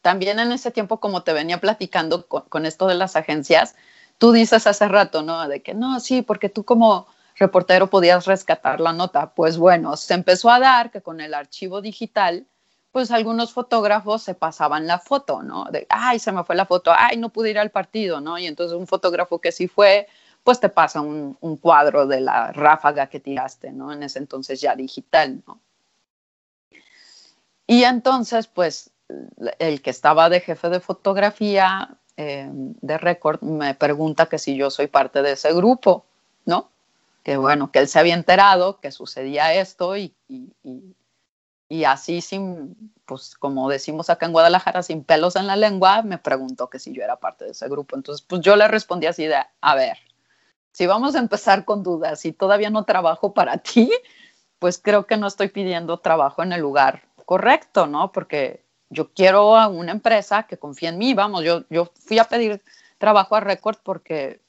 [0.09, 3.75] también en ese tiempo, como te venía platicando con, esto de las agencias,
[4.16, 5.47] tú dices hace rato, ¿no?
[5.47, 9.35] De que no, sí, porque tú como reportero podías rescatar la nota.
[9.35, 12.47] Pues bueno, se empezó a dar que con el archivo digital,
[12.90, 15.66] pues algunos fotógrafos se pasaban la foto, ¿no?
[15.66, 18.38] De, ay, se me fue la foto, ay, no pude ir al partido, ¿no?
[18.38, 20.09] Y entonces un fotógrafo que sí fue,
[20.42, 23.92] pues te pasa un, un cuadro de la ráfaga que tiraste, ¿no?
[23.92, 25.61] En ese entonces ya digital, ¿no?
[27.66, 28.90] Y entonces, pues,
[29.59, 34.71] el que estaba de jefe de fotografía eh, de récord me pregunta que si yo
[34.71, 36.05] soy parte de ese grupo,
[36.44, 36.68] ¿no?
[37.23, 40.12] Que bueno, que él se había enterado que sucedía esto y,
[41.87, 46.68] así sin, pues como decimos acá en Guadalajara, sin pelos en la lengua, me preguntó
[46.68, 47.97] que si yo era parte de ese grupo.
[47.97, 49.99] Entonces, pues yo le respondí así de, a ver,
[50.73, 53.90] si vamos a empezar con dudas y todavía no trabajo para ti,
[54.59, 58.11] pues creo que no estoy pidiendo trabajo en el lugar correcto, ¿no?
[58.11, 62.24] Porque yo quiero a una empresa que confíe en mí, vamos, yo, yo fui a
[62.24, 62.62] pedir
[62.98, 64.40] trabajo a Record porque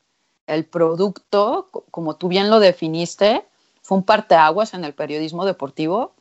[0.47, 3.45] el producto, como tú bien lo definiste,
[3.81, 6.13] fue un parteaguas en el periodismo deportivo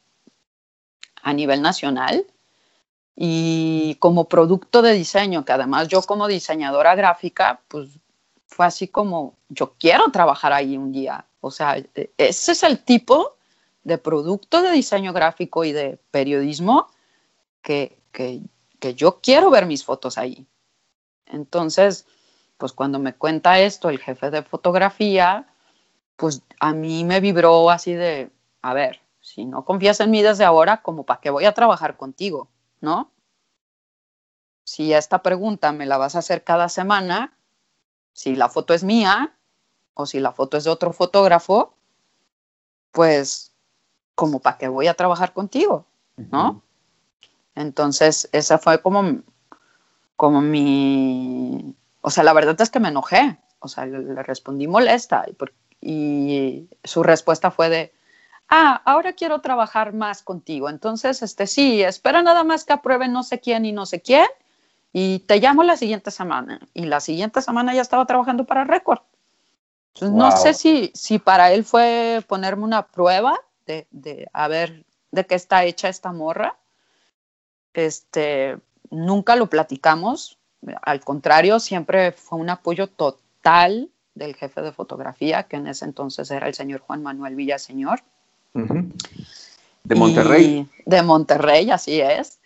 [1.23, 2.27] a nivel nacional
[3.17, 7.99] y como producto de diseño, que además yo como diseñadora gráfica, pues
[8.47, 11.27] fue así como, yo quiero trabajar ahí un día.
[11.41, 13.37] O sea, e, ese es el tipo
[13.83, 16.89] de producto de diseño gráfico y de periodismo
[17.63, 18.41] que, que,
[18.79, 20.47] que yo quiero ver mis fotos ahí.
[21.27, 22.07] Entonces,
[22.57, 25.47] pues cuando me cuenta esto el jefe de fotografía,
[26.17, 28.31] pues a mí me vibró así de,
[28.63, 31.97] a ver, si no confías en mí desde ahora, como para qué voy a trabajar
[31.97, 32.49] contigo,
[32.81, 33.13] ¿no?
[34.65, 37.37] Si esta pregunta me la vas a hacer cada semana,
[38.13, 39.37] si la foto es mía
[39.95, 41.75] o si la foto es de otro fotógrafo,
[42.91, 43.53] pues
[44.15, 46.63] como para qué voy a trabajar contigo, ¿no?
[47.59, 49.23] Entonces, esa fue como,
[50.17, 55.25] como mi, o sea, la verdad es que me enojé, o sea, le, respondí molesta
[55.81, 57.93] y, y, su respuesta fue de,
[58.49, 63.25] ah, ahora quiero trabajar más contigo, entonces, este, sí, espera nada más que aprueben no
[63.25, 64.29] sé quién y no sé quién
[64.93, 66.61] y te llamo la siguiente semana.
[66.75, 69.01] Y la siguiente semana ya estaba trabajando para Record.
[70.01, 75.27] No sé si, si para él fue ponerme una prueba de, de a ver de
[75.27, 76.57] qué está hecha esta morra.
[77.79, 78.59] Este,
[78.91, 80.37] nunca lo platicamos.
[80.83, 86.29] Al contrario, siempre fue un apoyo total del jefe de fotografía, que en ese entonces
[86.33, 88.03] era el señor Juan Manuel Villaseñor.
[88.53, 90.69] De Monterrey.
[90.87, 92.41] de Monterrey, así es.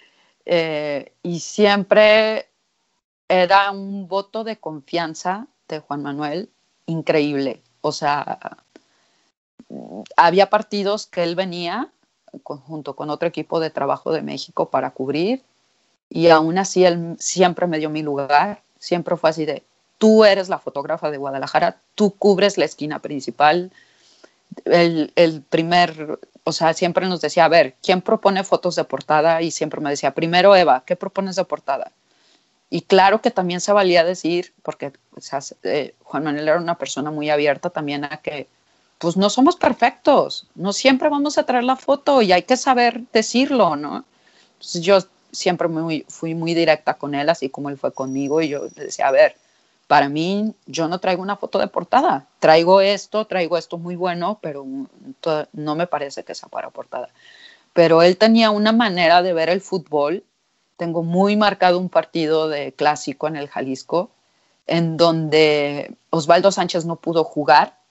[0.45, 2.51] Eh, y siempre
[3.27, 6.51] era un voto de confianza de Juan Manuel
[6.85, 7.63] increíble.
[7.81, 8.59] O sea,
[10.15, 11.91] había partidos que él venía
[12.43, 15.43] junto con otro equipo de trabajo de México para cubrir
[16.09, 19.63] y aún así él siempre me dio mi lugar, siempre fue así de,
[19.99, 23.71] tú eres la fotógrafa de Guadalajara, tú cubres la esquina principal.
[24.65, 29.43] El, el primer o sea, siempre nos decía, a ver, ¿quién propone fotos de portada?
[29.43, 31.93] Y siempre me decía, primero Eva, ¿qué propones de portada?
[32.69, 36.79] Y claro que también se valía decir, porque o sea, eh, Juan Manuel era una
[36.79, 38.49] persona muy abierta también a que,
[39.03, 43.01] pues no somos perfectos, no siempre vamos a traer la foto y hay que saber
[43.13, 44.05] decirlo, ¿no?
[44.53, 44.99] Entonces yo
[45.33, 49.09] siempre muy, fui muy directa con él, así como él fue conmigo, y yo decía,
[49.09, 49.35] a ver,
[49.89, 54.39] para mí yo no traigo una foto de portada, traigo esto, traigo esto muy bueno,
[54.41, 54.65] pero
[55.53, 57.09] no me parece que sea para portada.
[57.73, 60.23] Pero él tenía una manera de ver el fútbol,
[60.77, 64.13] tengo muy marcado un partido de clásico en el Jalisco,
[64.69, 67.82] en donde Osvaldo Sánchez no pudo jugar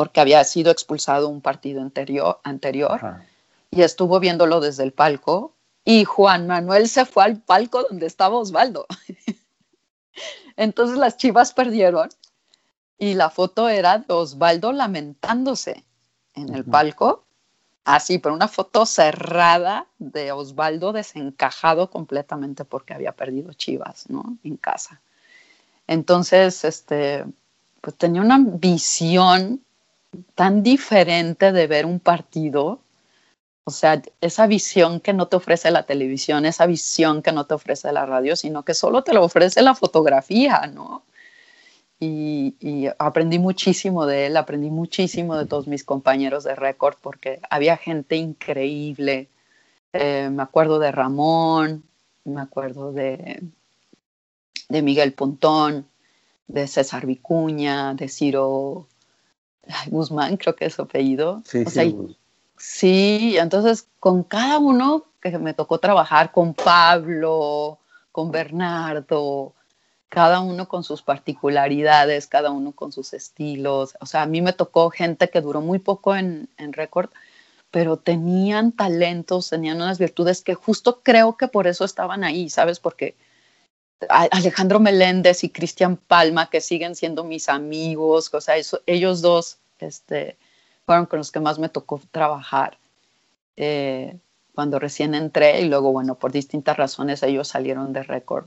[0.00, 3.18] porque había sido expulsado un partido anterior, anterior
[3.70, 5.52] y estuvo viéndolo desde el palco
[5.84, 8.86] y Juan Manuel se fue al palco donde estaba Osvaldo.
[10.56, 12.08] Entonces las chivas perdieron
[12.96, 15.84] y la foto era de Osvaldo lamentándose
[16.32, 17.24] en el palco
[17.84, 24.38] Así, pero una foto cerrada de Osvaldo desencajado completamente porque había perdido Chivas, ¿no?
[24.44, 25.02] En casa.
[25.86, 27.26] Entonces, este,
[27.82, 29.62] pues tenía una visión
[30.34, 32.80] tan diferente de ver un partido.
[33.64, 37.54] O sea, esa visión que no te ofrece la televisión, esa visión que no te
[37.54, 41.04] ofrece la radio, sino que solo te lo ofrece la fotografía, ¿no?
[42.00, 47.76] y, aprendí muchísimo de él, aprendí muchísimo de todos mis compañeros de récord porque había
[47.76, 49.28] gente increíble.
[49.92, 51.84] Eh, me acuerdo de Ramón,
[52.24, 53.42] me acuerdo de,
[54.68, 55.86] de Miguel Pontón,
[56.48, 58.88] de César Vicuña, de Ciro
[59.86, 61.42] Guzmán, creo que es su apellido.
[61.44, 62.16] Sí, sí.
[62.56, 67.78] sí, entonces con cada uno que me tocó trabajar, con Pablo,
[68.12, 69.54] con Bernardo,
[70.08, 73.96] cada uno con sus particularidades, cada uno con sus estilos.
[74.00, 77.10] O sea, a mí me tocó gente que duró muy poco en, en récord,
[77.70, 82.80] pero tenían talentos, tenían unas virtudes que justo creo que por eso estaban ahí, ¿sabes?
[82.80, 83.14] Porque
[84.08, 88.56] Alejandro Meléndez y Cristian Palma, que siguen siendo mis amigos, o sea,
[88.86, 90.36] ellos dos este,
[90.86, 92.78] fueron con los que más me tocó trabajar
[93.56, 94.16] eh,
[94.54, 98.46] cuando recién entré y luego, bueno, por distintas razones ellos salieron de récord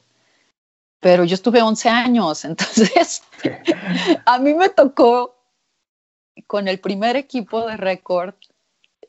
[1.04, 3.22] pero yo estuve 11 años, entonces
[4.26, 5.36] a mí me tocó
[6.48, 8.34] con el primer equipo de récord,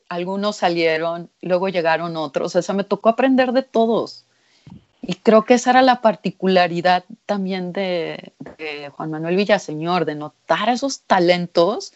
[0.09, 4.25] algunos salieron, luego llegaron otros, o sea, me tocó aprender de todos.
[5.01, 10.69] Y creo que esa era la particularidad también de, de Juan Manuel Villaseñor, de notar
[10.69, 11.93] esos talentos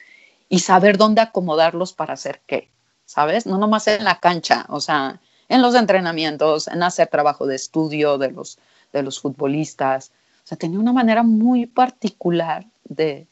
[0.50, 2.70] y saber dónde acomodarlos para hacer qué,
[3.06, 3.46] ¿sabes?
[3.46, 8.18] No nomás en la cancha, o sea, en los entrenamientos, en hacer trabajo de estudio
[8.18, 8.58] de los
[8.94, 10.12] de los futbolistas.
[10.44, 13.28] O sea, tenía una manera muy particular de,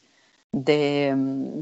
[0.52, 1.60] mm,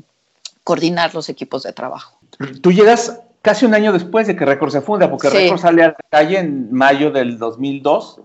[0.65, 2.19] coordinar los equipos de trabajo.
[2.61, 5.89] Tú llegas casi un año después de que Record se funda, porque Record sale a
[5.89, 8.21] la calle en mayo del 2002,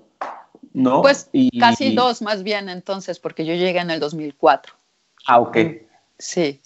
[0.74, 1.02] ¿no?
[1.02, 4.74] Pues casi dos más bien entonces, porque yo llegué en el 2004.
[5.28, 5.58] Ah, ok.
[6.18, 6.60] Sí,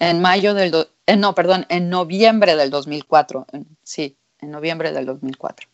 [0.00, 0.74] en mayo del,
[1.06, 3.46] eh, no, perdón, en noviembre del 2004,
[3.84, 5.68] sí, en noviembre del 2004.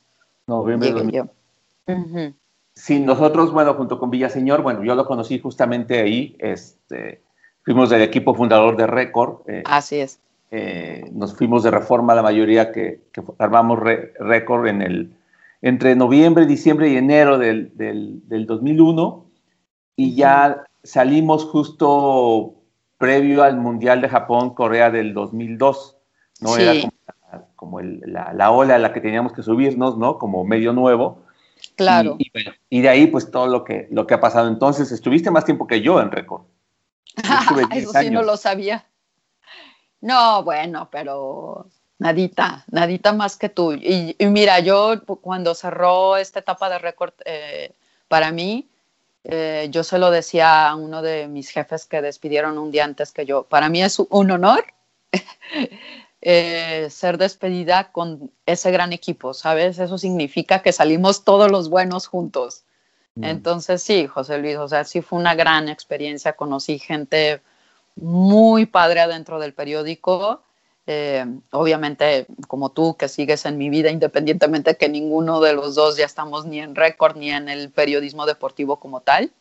[0.48, 2.36] Noviembre del 2004.
[2.74, 7.22] Sí, nosotros, bueno, junto con Villaseñor, bueno, yo lo conocí justamente ahí, este,
[7.62, 9.48] fuimos del equipo fundador de Récord.
[9.48, 10.20] Eh, Así es.
[10.50, 13.00] Eh, nos fuimos de reforma la mayoría que,
[13.38, 15.16] armamos Récord en el,
[15.62, 19.24] entre noviembre, diciembre y enero del, del, 2001
[19.96, 22.55] y ya salimos justo
[22.98, 25.96] previo al Mundial de Japón, Corea del 2002,
[26.40, 26.56] ¿no?
[26.56, 26.90] Era
[27.54, 30.18] como, la, la, ola a la que teníamos que subirnos, ¿no?
[30.18, 31.26] Como medio nuevo.
[31.74, 32.16] Claro.
[32.70, 34.48] Y, de ahí, pues todo lo que, lo que ha pasado.
[34.48, 36.42] Entonces, estuviste más tiempo que yo en récord.
[37.72, 38.86] Eso sí, no lo sabía.
[40.00, 41.66] No, bueno, pero
[41.98, 43.72] nadita, nadita más que tú.
[43.72, 47.72] Y, mira, yo cuando cerró esta etapa de récord eh,
[48.08, 48.68] para mí,
[49.28, 53.10] eh, yo se lo decía a uno de mis jefes que despidieron un día antes
[53.10, 53.42] que yo.
[53.42, 54.64] Para mí es un honor
[56.22, 59.80] eh, ser despedida con ese gran equipo, ¿sabes?
[59.80, 62.62] Eso significa que salimos todos los buenos juntos.
[63.16, 63.24] Mm.
[63.24, 67.40] Entonces sí, José Luis, o sea, sí fue una gran experiencia, conocí gente
[67.96, 70.40] muy padre adentro del periódico.
[70.86, 75.74] Eh, obviamente, como tú, que sigues en mi vida, independientemente de que ninguno de los
[75.74, 79.32] dos ya estamos ni en récord ni en el periodismo deportivo como tal.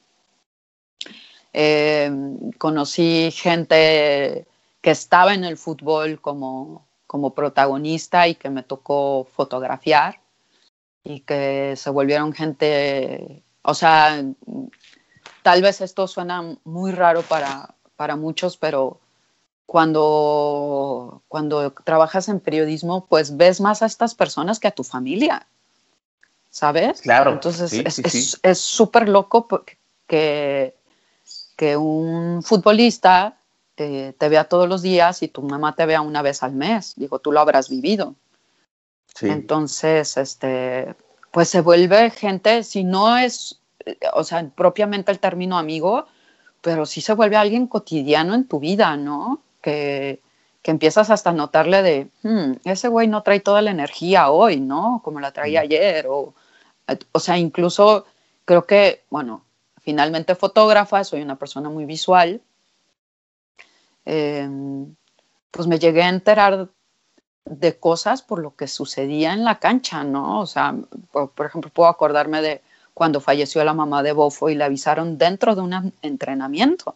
[1.54, 2.12] Eh,
[2.58, 4.46] conocí gente
[4.82, 10.20] que estaba en el fútbol como, como protagonista y que me tocó fotografiar
[11.04, 14.24] y que se volvieron gente, o sea,
[15.44, 19.00] tal vez esto suena muy raro para, para muchos, pero
[19.66, 25.48] cuando, cuando trabajas en periodismo, pues ves más a estas personas que a tu familia,
[26.50, 27.02] ¿sabes?
[27.02, 27.32] Claro.
[27.32, 29.48] Entonces es súper loco
[30.08, 30.76] que,
[31.56, 33.38] que un futbolista
[33.76, 36.94] te vea todos los días y tu mamá te vea una vez al mes.
[36.96, 38.16] Digo, tú lo habrás vivido.
[39.22, 40.96] Entonces, este,
[41.32, 43.60] pues se vuelve gente, si no es,
[44.14, 46.06] o sea, propiamente el término amigo,
[46.62, 49.42] pero sí se vuelve alguien cotidiano en tu vida, ¿no?
[49.66, 50.22] Que,
[50.62, 54.60] que empiezas hasta a notarle de, hmm, ese güey no trae toda la energía hoy,
[54.60, 55.02] ¿no?
[55.04, 56.34] Como la traía ayer, o,
[57.12, 58.06] o sea, incluso
[58.46, 59.44] creo que, bueno,
[59.82, 62.42] finalmente fotógrafa, soy una persona muy visual,
[64.06, 64.96] Em,
[65.52, 66.70] pues me llegué a enterar
[67.46, 70.42] de cosas por lo que sucedía en la cancha, ¿no?
[70.42, 70.76] O sea,
[71.12, 72.62] por, ejemplo, puedo acordarme de
[72.94, 76.96] cuando falleció la mamá de Bofo y le avisaron dentro de un entrenamiento.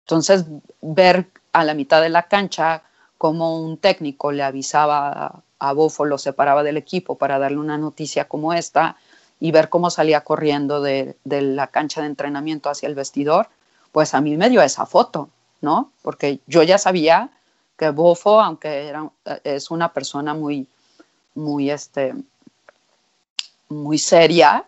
[0.00, 0.44] Entonces,
[0.80, 2.82] ver a la mitad de la cancha
[3.18, 8.26] cómo un técnico le avisaba a Bofo, lo separaba del equipo para darle una noticia
[8.26, 8.96] como esta
[9.38, 13.48] y ver cómo salía corriendo de, la cancha de entrenamiento hacia el vestidor,
[13.92, 15.28] pues a mí me dio esa foto,
[15.60, 15.92] ¿no?
[16.02, 17.30] Porque yo ya sabía
[17.76, 19.08] que Bofo, aunque era,
[19.44, 20.66] es una persona muy,
[21.36, 22.14] muy, este,
[23.68, 24.64] muy seria,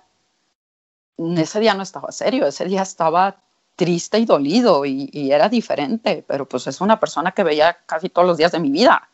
[1.17, 3.37] ese día no estaba serio, ese día estaba
[3.77, 8.09] triste y dolido y, y, era diferente, pero pues es una persona que veía casi
[8.09, 9.09] todos los días de mi vida,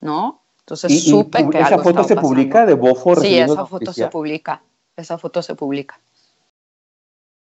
[0.00, 0.42] ¿no?
[0.60, 3.16] Entonces supe que esa foto se publica de Bofo.
[3.16, 4.62] Sí, esa foto se publica.
[4.96, 5.98] Esa foto se publica.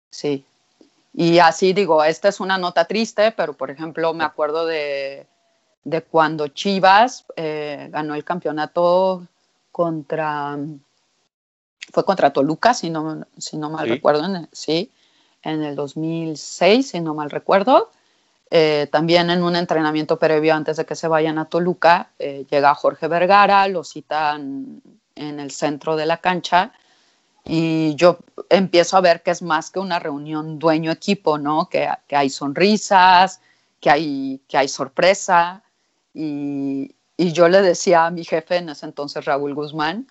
[0.08, 0.44] Sí.
[1.12, 5.26] Y así digo, esta es una nota triste, pero por ejemplo me acuerdo de,
[5.84, 9.26] de cuando Chivas eh, ganó el campeonato
[9.72, 10.56] contra,
[11.92, 14.90] fue contra Toluca, si no, si no mal recuerdo, sí,
[15.42, 17.90] en el 2006, si no mal recuerdo.
[18.50, 22.74] Eh, también en un entrenamiento previo antes de que se vayan a Toluca, eh, llega
[22.74, 24.82] Jorge Vergara, lo citan
[25.14, 26.72] en el centro de la cancha
[27.44, 28.18] y yo
[28.48, 31.68] empiezo a ver que es más que una reunión dueño-equipo, ¿no?
[31.68, 33.40] Que, que, hay sonrisas,
[33.80, 35.62] que hay, que hay sorpresa.
[36.12, 40.06] Y, y, yo le decía a mi jefe en ese entonces, Raúl Guzmán,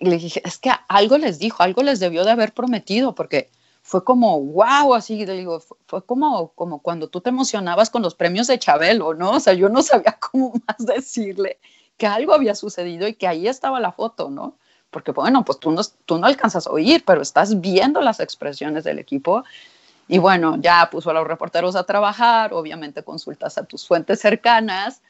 [0.00, 3.50] le dije, es que algo les dijo, algo les debió de haber prometido, porque
[3.88, 8.46] fue como, wow, así, digo, fue como, como cuando tú te emocionabas con los premios
[8.46, 9.30] de Chabelo, ¿no?
[9.30, 11.58] O sea, yo no sabía cómo más decirle
[11.96, 14.58] que algo había sucedido y que ahí estaba la foto, ¿no?
[14.90, 18.84] Porque, bueno, pues tú no, tú no alcanzas a oír, pero estás viendo las expresiones
[18.84, 19.42] del equipo.
[20.06, 25.00] Y bueno, ya puso a los reporteros a trabajar, obviamente consultas a tus fuentes cercanas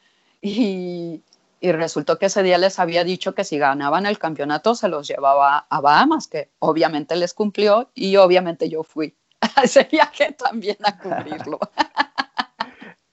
[0.41, 1.21] y,
[1.59, 5.07] y resultó que ese día les había dicho que si ganaban el campeonato se los
[5.07, 9.15] llevaba a Bahamas, que obviamente les cumplió y obviamente yo fui
[9.55, 11.59] a ese viaje también a cumplirlo.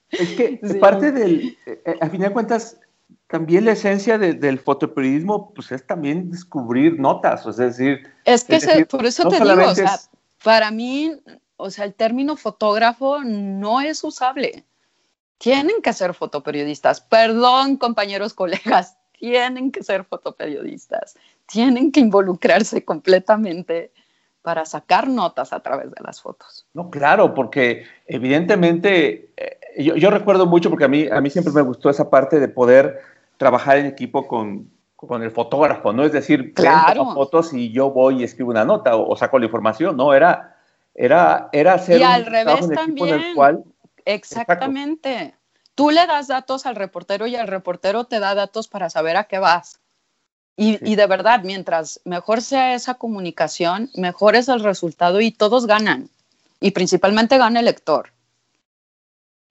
[0.09, 2.79] Es que parte del, eh, eh, a fin de cuentas,
[3.27, 8.09] también la esencia del fotoperiodismo pues es también descubrir notas, es decir...
[8.23, 9.99] Es que por eso te digo, o sea,
[10.41, 11.11] para mí,
[11.57, 14.65] o sea, el término fotógrafo no es usable
[15.37, 17.01] tienen que ser fotoperiodistas.
[17.01, 21.15] Perdón, compañeros, colegas, tienen que ser fotoperiodistas.
[21.45, 23.91] Tienen que involucrarse completamente
[24.41, 26.65] para sacar notas a través de las fotos.
[26.73, 31.61] No, claro, porque evidentemente eh, yo, recuerdo mucho, porque a mí, a mí siempre me
[31.61, 33.01] gustó esa parte de poder
[33.37, 36.03] trabajar en equipo con, con el fotógrafo, ¿no?
[36.03, 37.13] Es decir, claro.
[37.13, 40.13] fotos y yo voy y escribo una nota o, saco la información, ¿no?
[40.13, 40.55] Era,
[40.95, 43.09] era, era hacer y al revés también.
[43.09, 43.63] en el cual
[44.07, 45.35] Exactamente.
[45.75, 49.25] Tú le das datos al reportero y el reportero te da datos para saber a
[49.25, 49.79] qué vas.
[50.59, 56.09] Y, de verdad, mientras mejor sea esa comunicación, mejor es el resultado y todos ganan.
[56.59, 58.11] Y principalmente gana el lector.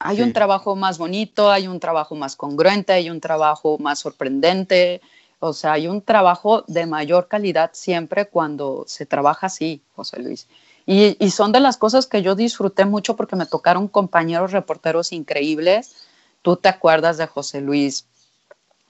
[0.01, 5.01] Hay un trabajo más bonito, hay un trabajo más congruente, hay un trabajo más sorprendente.
[5.39, 10.49] O sea, hay un trabajo de mayor calidad siempre cuando se trabaja así, José Luis.
[10.89, 15.97] Y, son de las cosas que yo disfruté mucho porque me tocaron compañeros reporteros increíbles.
[16.43, 18.07] Tú te acuerdas de José Luis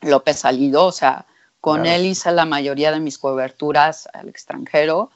[0.03, 1.25] López Salido, o sea,
[1.63, 5.11] con él hice la mayoría de mis coberturas al extranjero.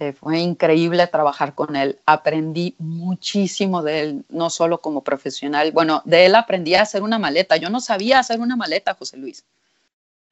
[0.00, 2.00] Eh, fue increíble trabajar con él.
[2.06, 5.70] Aprendí muchísimo de él, no solo como profesional.
[5.70, 7.56] Bueno, de él aprendí a hacer una maleta.
[7.56, 9.44] Yo no sabía hacer una maleta, José Luis.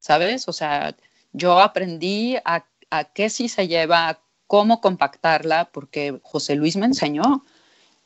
[0.01, 0.49] ¿Sabes?
[0.49, 0.95] O sea,
[1.33, 7.45] yo aprendí a, a qué sí se lleva, cómo compactarla, porque José Luis me enseñó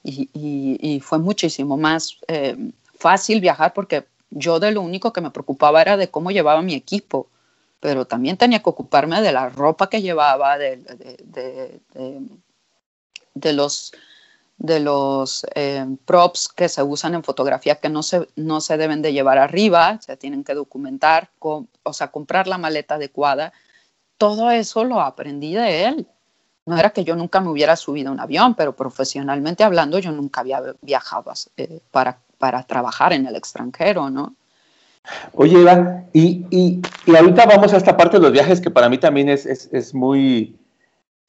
[0.02, 2.56] y, fue muchísimo más eh,
[2.94, 6.74] fácil viajar porque yo de lo único que me preocupaba era de cómo llevaba mi
[6.74, 7.28] equipo,
[7.80, 10.76] pero también tenía que ocuparme de la ropa que llevaba, de,
[13.34, 13.92] de, los,
[14.58, 19.02] de los eh, props que se usan en fotografía que no se, no se deben
[19.02, 23.52] de llevar arriba, se tienen que documentar, o sea, comprar la maleta adecuada.
[24.18, 26.08] Todo eso lo aprendí de él
[26.68, 30.12] no era que yo nunca me hubiera subido a un avión, pero profesionalmente hablando yo
[30.12, 34.34] nunca había viajado eh, para, para trabajar en el extranjero, ¿no?
[35.32, 38.90] Oye, Iván, y, y, y, ahorita vamos a esta parte de los viajes que para
[38.90, 40.58] mí también es, es, es muy,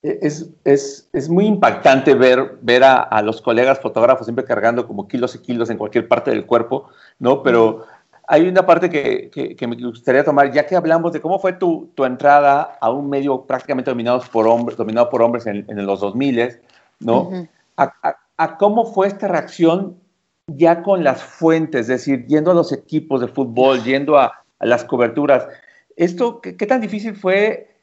[0.01, 5.35] es, es, muy impactante ver, ver a, a, los colegas fotógrafos siempre cargando como kilos
[5.35, 7.41] y kilos en cualquier parte del cuerpo, ¿no?
[7.41, 7.85] Pero
[8.31, 11.89] hay una parte que, que, me gustaría tomar, ya que hablamos de cómo fue tu,
[11.95, 15.99] tu entrada a un medio prácticamente dominado por hombres, dominado por hombres en, en los
[16.01, 16.59] 2000,
[16.99, 17.31] ¿no?
[17.75, 17.91] a,
[18.37, 19.97] a, cómo fue esta reacción
[20.45, 24.83] ya con las fuentes, es decir, yendo a los equipos de fútbol, yendo a, las
[24.83, 25.47] coberturas.
[25.95, 27.75] ¿Esto qué, tan difícil fue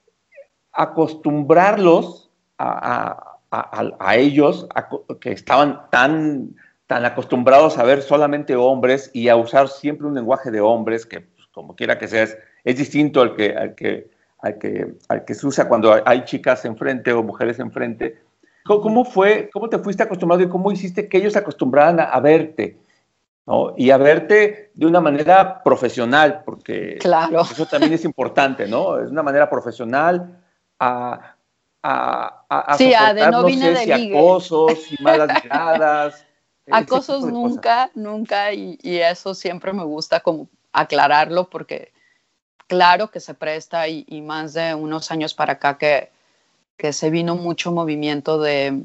[0.73, 4.69] acostumbrarlos a, a ellos,
[5.21, 6.55] que estaban tan
[6.87, 11.21] tan acostumbrados a ver solamente hombres y a usar siempre un lenguaje de hombres que,
[11.21, 12.23] pues, como quiera que sea,
[12.65, 16.65] es, distinto al que, al, que, al, que, al que se usa cuando hay chicas
[16.65, 18.21] enfrente o mujeres enfrente.
[18.65, 22.79] ¿Cómo, fue, cómo te fuiste acostumbrado y cómo hiciste que ellos se acostumbraran a, verte?
[23.47, 23.75] ¿no?
[23.77, 27.43] Y a verte de una manera profesional, porque claro.
[27.43, 28.99] eso también es importante, ¿no?
[28.99, 30.41] Es una manera profesional
[30.81, 31.37] a,
[31.81, 36.26] a, a, sí, a de no, vine de acosos y malas miradas.
[36.71, 41.93] Acosos nunca, nunca, y, eso siempre me gusta como aclararlo porque
[42.67, 46.11] claro que se presta y, más de unos años para acá que,
[46.77, 48.83] que se vino mucho movimiento de,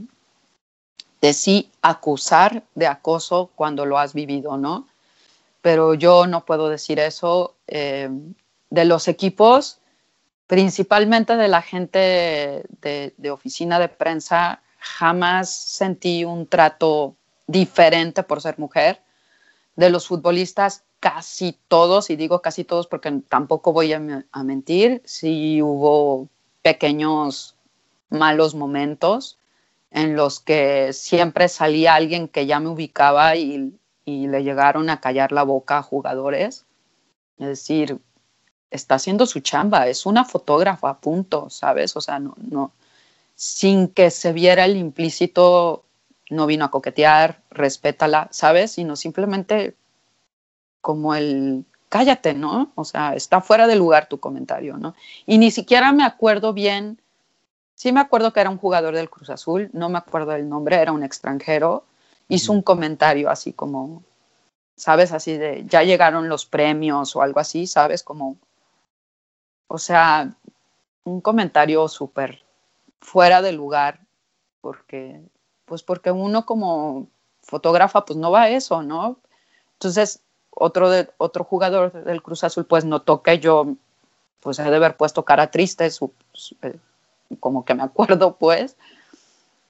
[1.21, 4.87] de sí acusar de acoso cuando lo has vivido, ¿no?
[5.61, 7.55] Pero yo no puedo decir eso.
[7.67, 8.09] Eh,
[8.71, 9.79] de los equipos,
[10.47, 11.99] principalmente de la gente
[12.81, 17.15] de, de, oficina de prensa, jamás sentí un trato
[17.51, 19.01] diferente por ser mujer.
[19.75, 23.99] De los futbolistas, casi todos, y digo casi todos porque tampoco voy a,
[24.43, 26.27] mentir, sí hubo
[26.61, 27.55] pequeños
[28.09, 29.39] malos momentos
[29.89, 33.73] en los que siempre salía alguien que ya me ubicaba y,
[34.05, 36.65] y le llegaron a callar la boca a jugadores.
[37.39, 37.99] Es decir,
[38.69, 41.95] está haciendo su chamba, es una fotógrafa, punto, ¿sabes?
[41.95, 42.71] O sea, no, no,
[43.35, 45.83] sin que se viera el implícito
[46.31, 48.71] no vino a coquetear, respétala, ¿sabes?
[48.71, 49.75] Sino simplemente
[50.79, 52.71] como el cállate, ¿no?
[52.75, 54.95] O sea, está fuera de lugar tu comentario, ¿no?
[55.25, 57.01] Y ni siquiera me acuerdo bien,
[57.75, 60.77] sí me acuerdo que era un jugador del Cruz Azul, no me acuerdo del nombre,
[60.77, 61.83] era un extranjero,
[62.29, 64.03] hizo un comentario así como,
[64.77, 65.11] ¿sabes?
[65.11, 68.03] Así de, ya llegaron los premios o algo así, ¿sabes?
[68.03, 68.37] Como,
[69.67, 70.33] o sea,
[71.03, 72.45] un comentario súper
[73.01, 73.99] fuera de lugar,
[74.61, 75.19] porque
[75.71, 77.07] pues porque uno como
[77.43, 79.15] fotógrafa pues no va a eso, ¿no?
[79.75, 80.19] Entonces,
[80.49, 83.77] otro, de, otro jugador del Cruz Azul pues notó que yo
[84.41, 86.77] pues he de haber puesto cara triste, eh,
[87.39, 88.75] como que me acuerdo pues,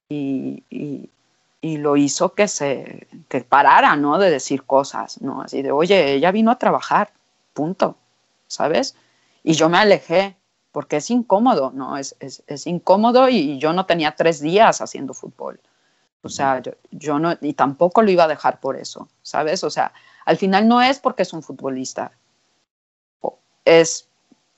[0.09, 4.17] y, y, lo hizo que se que parara, ¿no?
[4.17, 5.43] De decir cosas, ¿no?
[5.43, 7.13] Así de, oye, ella vino a trabajar,
[7.53, 7.95] punto,
[8.47, 8.95] ¿sabes?
[9.43, 10.35] Y yo me alejé,
[10.71, 11.95] porque es incómodo, ¿no?
[11.97, 15.59] Es, es, es incómodo y yo no tenía tres días haciendo fútbol.
[16.23, 16.61] O sea,
[16.91, 19.63] yo, no, y tampoco lo iba a dejar por eso, ¿sabes?
[19.63, 19.91] O sea,
[20.25, 22.11] al final no es porque es un futbolista,
[23.65, 24.07] es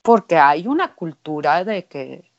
[0.02, 2.30] porque hay una cultura de que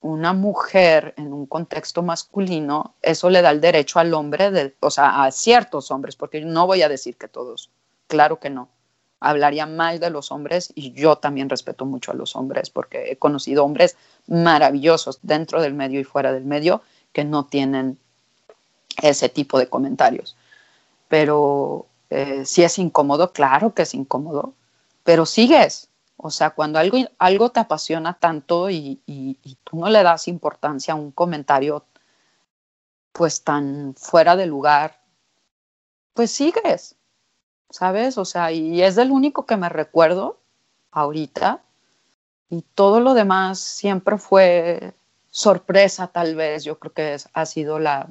[0.00, 4.90] una mujer en un contexto masculino, eso le da el derecho al hombre, de, o
[4.90, 7.70] sea, a ciertos hombres, porque no voy a decir que todos,
[8.06, 8.68] claro que no.
[9.20, 13.16] Hablaría mal de los hombres y yo también respeto mucho a los hombres porque he
[13.16, 13.96] conocido hombres
[14.26, 16.82] maravillosos dentro del medio y fuera del medio
[17.12, 18.00] que no tienen
[19.00, 20.36] ese tipo de comentarios.
[21.08, 24.54] Pero eh, si es incómodo, claro que es incómodo,
[25.04, 25.88] pero sigues.
[26.16, 29.00] O sea, cuando algo, algo te apasiona tanto y,
[29.64, 31.84] tú no le das importancia a un comentario
[33.12, 35.00] pues tan fuera de lugar,
[36.14, 36.96] pues sigues,
[37.70, 38.18] ¿sabes?
[38.18, 40.38] O sea, y es el único que me recuerdo
[40.92, 41.62] ahorita
[42.50, 44.94] y todo lo demás siempre fue
[45.30, 48.08] sorpresa tal vez, yo creo que ha sido la,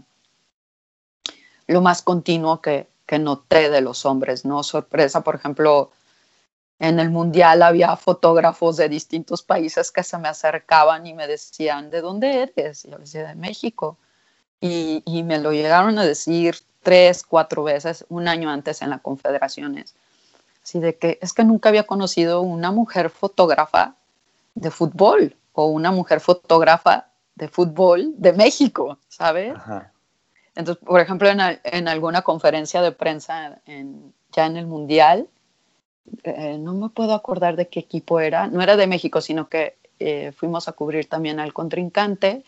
[1.72, 4.64] lo más continuo que, que noté de los hombres, ¿no?
[4.64, 5.92] Sorpresa, por ejemplo,
[6.80, 11.90] en el mundial había fotógrafos de distintos países que se me acercaban y me decían,
[11.90, 12.86] ¿de dónde eres?
[12.86, 13.98] Y yo decía, de México.
[14.60, 19.02] Y, y, me lo llegaron a decir tres, cuatro veces, un año antes en las
[19.02, 19.96] confederaciones.
[20.64, 23.96] Así de que es que nunca había conocido una mujer fotógrafa
[24.56, 29.54] de fútbol o una mujer fotógrafa de fútbol de México, ¿sabes?
[29.56, 29.92] Ajá.
[30.56, 33.62] Entonces, por ejemplo, en, alguna conferencia de prensa
[34.32, 35.28] ya en el Mundial,
[36.24, 39.78] eh, no me puedo acordar de qué equipo era, no era de México, sino que
[40.00, 42.44] eh, fuimos a cubrir también al contrincante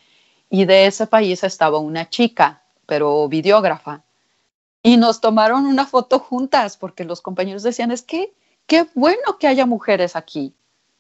[0.50, 4.04] y de ese país estaba una chica, pero videógrafa.
[4.82, 8.34] Y nos tomaron una foto juntas porque los compañeros decían, es que
[8.68, 10.54] qué bueno que haya mujeres aquí.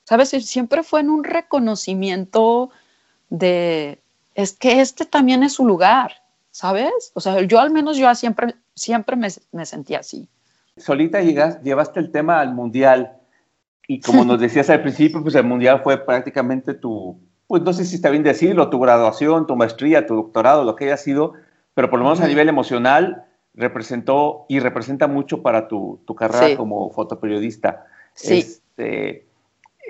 [0.05, 0.29] ¿Sabes?
[0.29, 2.71] Siempre fue en un reconocimiento
[3.29, 4.01] de,
[4.35, 6.22] es que este también es su lugar.
[6.53, 7.11] ¿Sabes?
[7.15, 10.29] O sea, yo al menos yo siempre, siempre me, me sentía así.
[10.77, 13.17] Solita llegas, llevaste el tema al mundial
[13.87, 17.85] y como nos decías al principio, pues el mundial fue prácticamente tu, pues no sé
[17.85, 21.33] si está bien decirlo, tu graduación, tu maestría, tu doctorado, lo que haya sido,
[21.73, 23.25] pero por lo menos a nivel emocional
[23.55, 27.87] representó y representa mucho para tu, tu carrera como fotoperiodista.
[28.13, 28.39] Sí.
[28.39, 29.25] Este,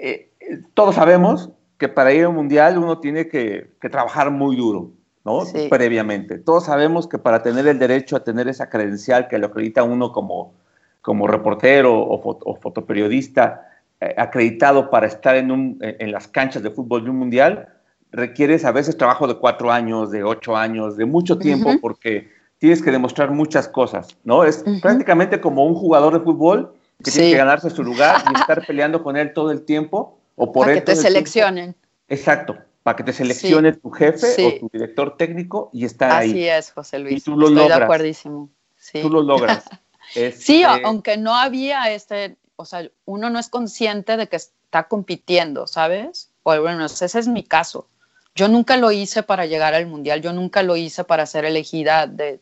[0.01, 0.32] eh,
[0.74, 4.91] todos sabemos que para ir a un mundial uno tiene que, que trabajar muy duro
[5.24, 5.43] ¿no?
[5.69, 6.38] Previamente.
[6.39, 10.11] Todos sabemos que para tener el derecho a tener esa credencial que lo acredita uno
[10.11, 10.53] como,
[11.01, 13.69] como reportero o, fotoperiodista
[14.01, 17.69] eh, acreditado para estar en, un, en las canchas de fútbol de un mundial,
[18.11, 22.82] requieres a veces trabajo de cuatro años, de ocho años, de mucho tiempo, porque tienes
[22.82, 24.43] que demostrar muchas cosas, ¿no?
[24.43, 28.65] Es prácticamente como un jugador de fútbol que tiene que ganarse su lugar y estar
[28.65, 31.76] peleando con él todo el tiempo o por para que te seleccionen.
[32.07, 36.31] Exacto, para que te seleccione tu jefe o tu director técnico y estar ahí.
[36.31, 37.17] Así es, José Luis.
[37.17, 37.79] Y tú lo Estoy logras.
[37.79, 38.49] de acuerdísimo.
[38.77, 39.01] Sí.
[39.01, 39.65] Tú lo logras.
[40.13, 44.88] Sí, este aunque no había este, o sea, uno no es consciente de que está
[44.88, 46.29] compitiendo, ¿sabes?
[46.43, 47.88] O bueno, ese es mi caso.
[48.36, 52.05] Yo nunca lo hice para llegar al mundial, yo nunca lo hice para ser elegida
[52.05, 52.41] de,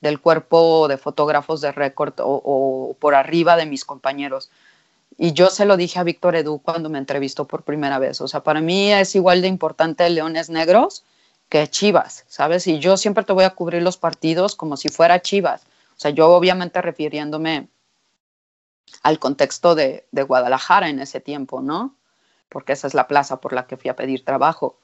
[0.00, 4.50] del cuerpo de fotógrafos de récord o, o, por arriba de mis compañeros.
[5.22, 8.22] Y yo se lo dije a Víctor Edu cuando me entrevistó por primera vez.
[8.22, 11.04] O sea, para mí es igual de importante Leones Negros
[11.50, 12.66] que Chivas, ¿sabes?
[12.66, 15.64] Y yo siempre te voy a cubrir los partidos como si fuera Chivas.
[15.90, 17.68] O sea, yo obviamente refiriéndome
[19.02, 21.96] al contexto de, de Guadalajara en ese tiempo, ¿no?
[22.48, 24.78] Porque esa es la plaza por la que fui a pedir trabajo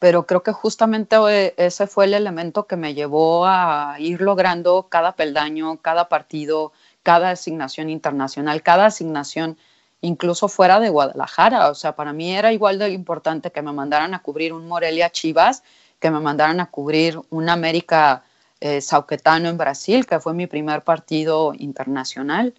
[0.00, 4.88] pero creo que justamente eh, ese fue el elemento que me llevó a ir logrando
[4.88, 6.72] cada peldaño, cada partido,
[7.02, 9.58] cada asignación internacional, cada asignación
[10.00, 11.70] incluso fuera de Guadalajara.
[11.70, 15.10] O sea, para mí era igual de importante que me mandaran a cubrir un Morelia
[15.10, 15.62] Chivas,
[15.98, 18.24] que me mandaran a cubrir un América
[18.60, 22.54] eh, Sauquetano en Brasil, que fue mi primer partido internacional,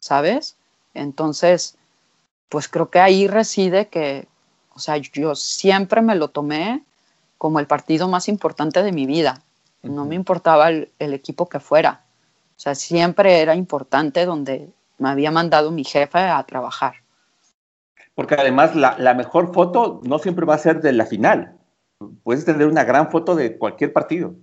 [0.00, 0.56] ¿sabes?
[0.94, 1.76] Entonces,
[2.48, 4.28] pues creo que ahí reside que,
[4.74, 6.84] o sea, yo siempre me lo tomé
[7.38, 9.42] como el partido más importante de mi vida.
[9.82, 12.04] No me importaba el, equipo que fuera.
[12.56, 16.94] O sea, siempre era importante donde me había mandado mi jefe a trabajar.
[18.14, 21.58] Porque además la, mejor foto no siempre va a ser de la final.
[22.22, 24.34] Puedes tener una gran foto de cualquier partido.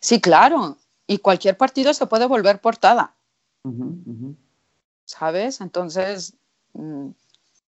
[0.00, 0.76] Sí, claro.
[1.06, 3.14] Y cualquier partido se puede volver portada.
[5.04, 5.60] ¿Sabes?
[5.60, 6.34] Entonces,
[6.74, 7.08] mm,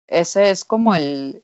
[0.06, 1.42] ese es como el,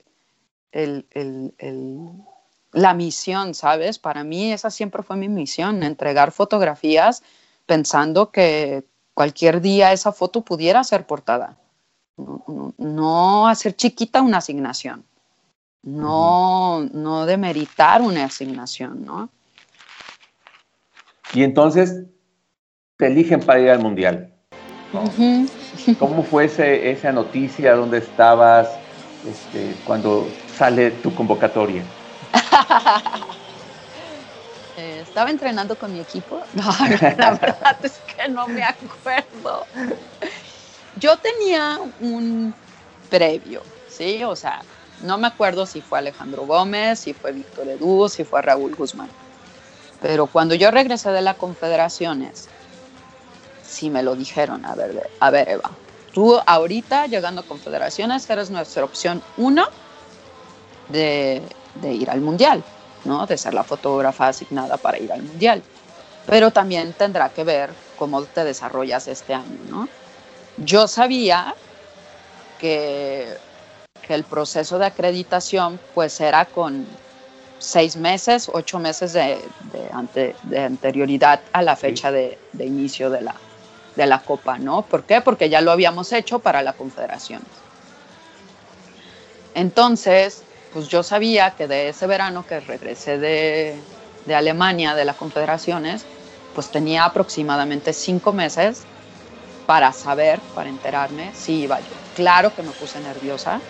[2.72, 3.98] la misión, ¿sabes?
[3.98, 7.24] Para mí esa siempre fue mi misión, entregar fotografías
[7.66, 8.84] pensando que
[9.16, 11.56] cualquier día esa foto pudiera ser portada.
[12.76, 15.04] No, hacer chiquita una asignación,
[15.82, 19.30] no, no demeritar una asignación, ¿no?
[21.32, 22.04] Y entonces
[22.98, 24.32] te eligen para ir al mundial.
[25.98, 27.74] ¿Cómo fue esa noticia?
[27.74, 28.68] ¿Dónde estabas?
[29.26, 31.82] Este, cuando sale tu convocatoria?
[34.76, 36.40] Eh, estaba entrenando con mi equipo.
[36.52, 36.64] No,
[37.18, 39.66] la verdad es que no me acuerdo.
[40.96, 42.54] Yo tenía un
[43.08, 44.22] previo, ¿sí?
[44.24, 44.62] O sea,
[45.00, 49.10] no me acuerdo si fue Alejandro Gómez, si fue Víctor Edu, si fue Raúl Guzmán.
[50.00, 52.48] Pero cuando yo regresé de las confederaciones,
[53.62, 54.64] sí me lo dijeron.
[54.64, 55.70] A ver, a ver, Eva,
[56.16, 59.66] Tú ahorita, llegando a Confederaciones, eres nuestra opción uno
[60.88, 61.46] de,
[61.82, 62.64] ir al Mundial,
[63.06, 63.26] ¿no?
[63.26, 65.62] De ser la fotógrafa asignada para ir al Mundial.
[66.26, 69.88] Pero también tendrá que ver cómo te desarrollas este año, ¿no?
[70.58, 71.54] Yo sabía
[72.58, 73.28] que,
[74.08, 76.86] el proceso de acreditación pues era con
[77.58, 79.40] seis meses, ocho meses de,
[80.56, 83.34] anterioridad a la fecha de, inicio de la,
[83.96, 84.82] de la Copa, ¿no?
[84.82, 85.20] ¿Por qué?
[85.20, 87.42] Porque ya lo habíamos hecho para la Confederación.
[89.54, 93.88] Entonces, pues yo sabía que de ese verano que regresé de,
[94.24, 96.08] de Alemania, de las Confederaciones,
[96.52, 98.88] pues tenía aproximadamente cinco meses
[99.66, 101.96] para saber, para enterarme si iba yo.
[102.14, 103.66] Claro que me puse nerviosa,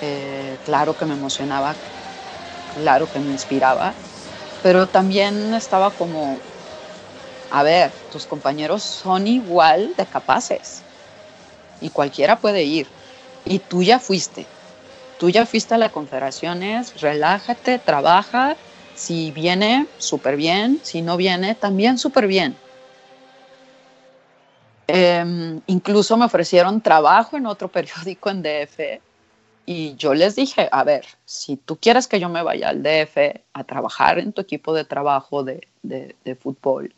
[0.00, 1.82] eh, claro que me emocionaba,
[2.66, 4.02] claro que me inspiraba,
[4.60, 6.46] pero también estaba como
[7.50, 10.86] a ver, tus compañeros son igual de capaces.
[11.80, 12.94] Y cualquiera puede ir.
[13.44, 14.52] Y tú ya fuiste,
[15.20, 18.56] tú ya fuiste a las confederaciones, relájate, trabaja.
[18.94, 20.80] Si viene, súper bien.
[20.82, 22.56] Si no viene, también súper bien.
[24.86, 29.00] Em, incluso me ofrecieron trabajo en otro periódico en DF
[29.66, 33.44] y yo les dije, a ver, si tú quieres que yo me vaya al DF
[33.52, 36.94] a trabajar en tu equipo de trabajo de, de fútbol,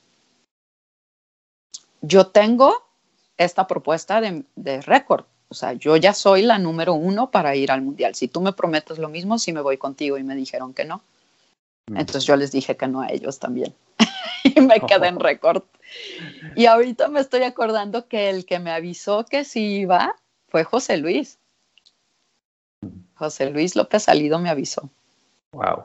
[2.02, 2.84] yo tengo
[3.36, 5.24] esta propuesta de, récord.
[5.52, 8.14] O sea, yo ya soy la número uno para ir al mundial.
[8.14, 10.16] Si tú me prometes lo mismo, sí me voy contigo.
[10.16, 11.02] Y me dijeron que no.
[11.90, 11.98] Mm.
[11.98, 13.74] Entonces yo les dije que no a ellos también.
[14.44, 15.62] y me quedé en récord.
[16.56, 20.16] Y ahorita me estoy acordando que el que me avisó que sí iba
[20.48, 21.38] fue José Luis.
[23.14, 24.88] José Luis López Salido me avisó.
[25.52, 25.82] Wow.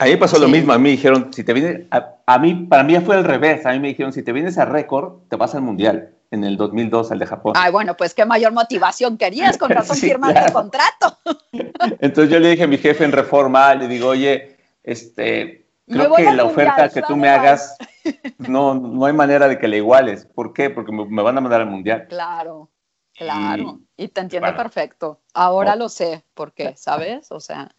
[0.00, 2.98] A mí pasó lo mismo, a mí dijeron, si te vienes, a, mí, para mí
[2.98, 5.62] fue al revés, a mí me dijeron, si te vienes a récord, te vas al
[5.62, 7.54] Mundial en el 2002 al de Japón.
[7.56, 11.18] Ay, bueno, pues qué mayor motivación querías, con razón sí, el contrato.
[12.00, 16.32] Entonces yo le dije a mi jefe en Reforma, le digo, oye, este, creo que
[16.32, 17.76] la oferta que tú me hagas,
[18.38, 20.26] no, no hay manera de que le iguales.
[20.26, 20.70] ¿Por qué?
[20.70, 22.06] Porque me, van a mandar al Mundial.
[22.08, 22.70] Claro,
[23.14, 23.80] claro.
[23.96, 25.20] Y, te entiendo perfecto.
[25.32, 26.74] Ahora lo sé, ¿por qué?
[26.76, 27.30] ¿Sabes?
[27.30, 27.70] O sea...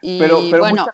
[0.00, 0.86] Y pero, pero bueno...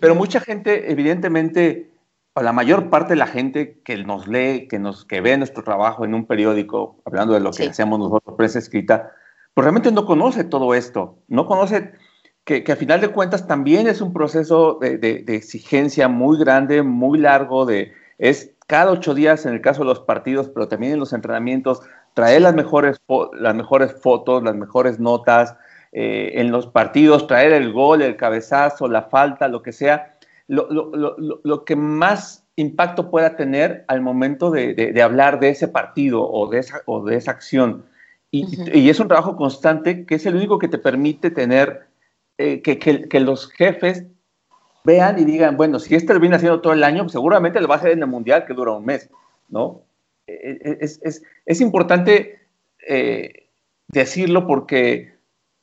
[0.00, 1.89] pero mucha gente, evidentemente,
[2.34, 5.64] o la mayor parte de la gente que nos lee, que, nos, que ve nuestro
[5.64, 9.12] trabajo en un periódico, hablando de lo que hacemos nosotros, prensa escrita,
[9.54, 11.92] pues realmente no conoce todo esto, no conoce
[12.44, 16.82] que, que a final de cuentas también es un proceso de, de, exigencia muy grande,
[16.82, 20.92] muy largo, de, es cada ocho días en el caso de los partidos, pero también
[20.92, 21.82] en los entrenamientos,
[22.14, 23.00] traer las, mejores,
[23.32, 25.56] las mejores fotos, las mejores notas,
[25.92, 30.09] eh, en los partidos, traer el gol, el cabezazo, la falta, lo que sea
[30.50, 36.58] lo, que más impacto pueda tener al momento de, hablar de ese partido o de
[36.58, 37.84] esa, o de esa acción.
[38.32, 41.86] Y, es un trabajo constante que es el único que te permite tener,
[42.38, 44.04] eh, que, los jefes
[44.84, 47.76] vean y digan, bueno, si este lo viene haciendo todo el año, seguramente lo va
[47.76, 49.08] a hacer en el Mundial que dura un mes,
[49.48, 49.82] ¿no?
[50.26, 52.40] E, e, es, importante
[52.88, 53.48] eh,
[53.88, 55.14] decirlo porque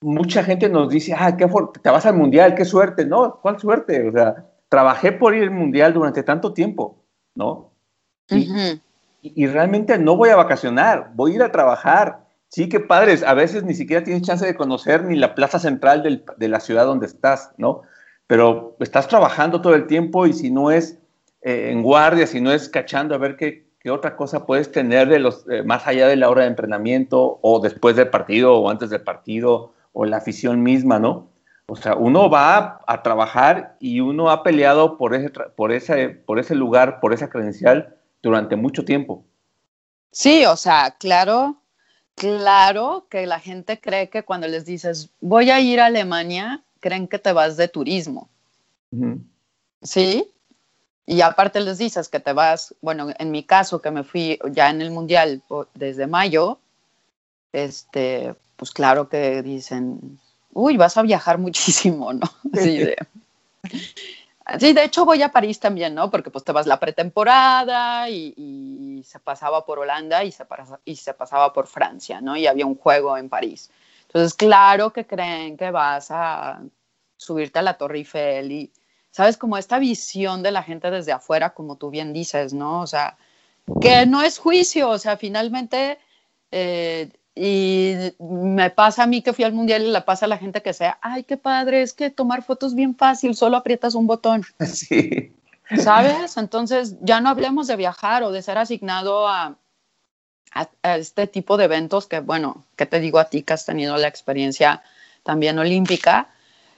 [0.02, 1.48] mucha gente nos dice, ah, qué
[1.82, 3.06] te vas al Mundial, qué suerte.
[3.06, 4.08] No, ¿cuál suerte?
[4.08, 7.03] O sea, trabajé por ir al mundial durante tanto tiempo,
[7.36, 7.72] ¿no?
[8.30, 12.26] Y, realmente no voy a vacacionar, voy a ir a trabajar.
[12.49, 16.24] Sí, qué padres, a veces ni siquiera tienes chance de conocer ni la plaza central
[16.38, 17.82] de la ciudad donde estás, ¿no?
[18.28, 20.99] Pero estás trabajando todo el tiempo y si no es
[21.41, 25.20] eh, en guardia, si no es cachando a ver qué, otra cosa puedes tener de
[25.20, 28.89] los, eh, más allá de la hora de entrenamiento o después del partido o antes
[28.89, 31.30] del partido o la afición misma, ¿no?
[31.70, 36.39] O sea, uno va a, trabajar y uno ha peleado por ese, por, ese, por
[36.39, 39.26] ese lugar, por esa credencial durante mucho tiempo.
[40.11, 41.57] Sí, o sea, claro,
[42.15, 47.07] claro que la gente cree que cuando les dices voy a ir a Alemania, creen
[47.07, 48.30] que te vas de turismo.
[49.82, 50.32] ¿Sí?
[51.05, 54.70] Y aparte les dices que te vas, bueno, en mi caso que me fui ya
[54.70, 55.43] en el Mundial
[55.74, 56.59] desde mayo,
[57.51, 60.20] este, pues claro que dicen,
[60.58, 62.28] uy, vas a viajar muchísimo, ¿no?
[62.53, 62.97] Sí, de,
[64.60, 66.10] sí, de hecho voy a París también, ¿no?
[66.10, 70.45] Porque pues te vas la pretemporada y, se pasaba por Holanda y se,
[70.84, 72.36] y se pasaba por Francia, ¿no?
[72.36, 73.70] Y había un juego en París.
[74.08, 76.62] Entonces, claro que creen que vas a
[77.16, 78.72] subirte a la Torre Eiffel y,
[79.12, 79.38] ¿sabes?
[79.38, 82.82] Como esta visión de la gente desde afuera, como tú bien dices, ¿no?
[82.82, 83.16] O sea,
[83.80, 85.99] que no es juicio, o sea, finalmente
[86.51, 90.38] eh, y me pasa a mí que fui al mundial y le pasa a la
[90.38, 94.08] gente que sea, ay, qué padre, es que tomar fotos bien fácil, solo aprietas un
[94.08, 94.44] botón.
[94.66, 95.34] Sí.
[95.84, 96.38] ¿Sabes?
[96.38, 99.58] Entonces, ya no hablemos de viajar o de ser asignado a,
[100.54, 103.98] a, este tipo de eventos que, bueno, ¿qué te digo a ti que has tenido
[103.98, 104.82] la experiencia
[105.24, 106.30] también olímpica?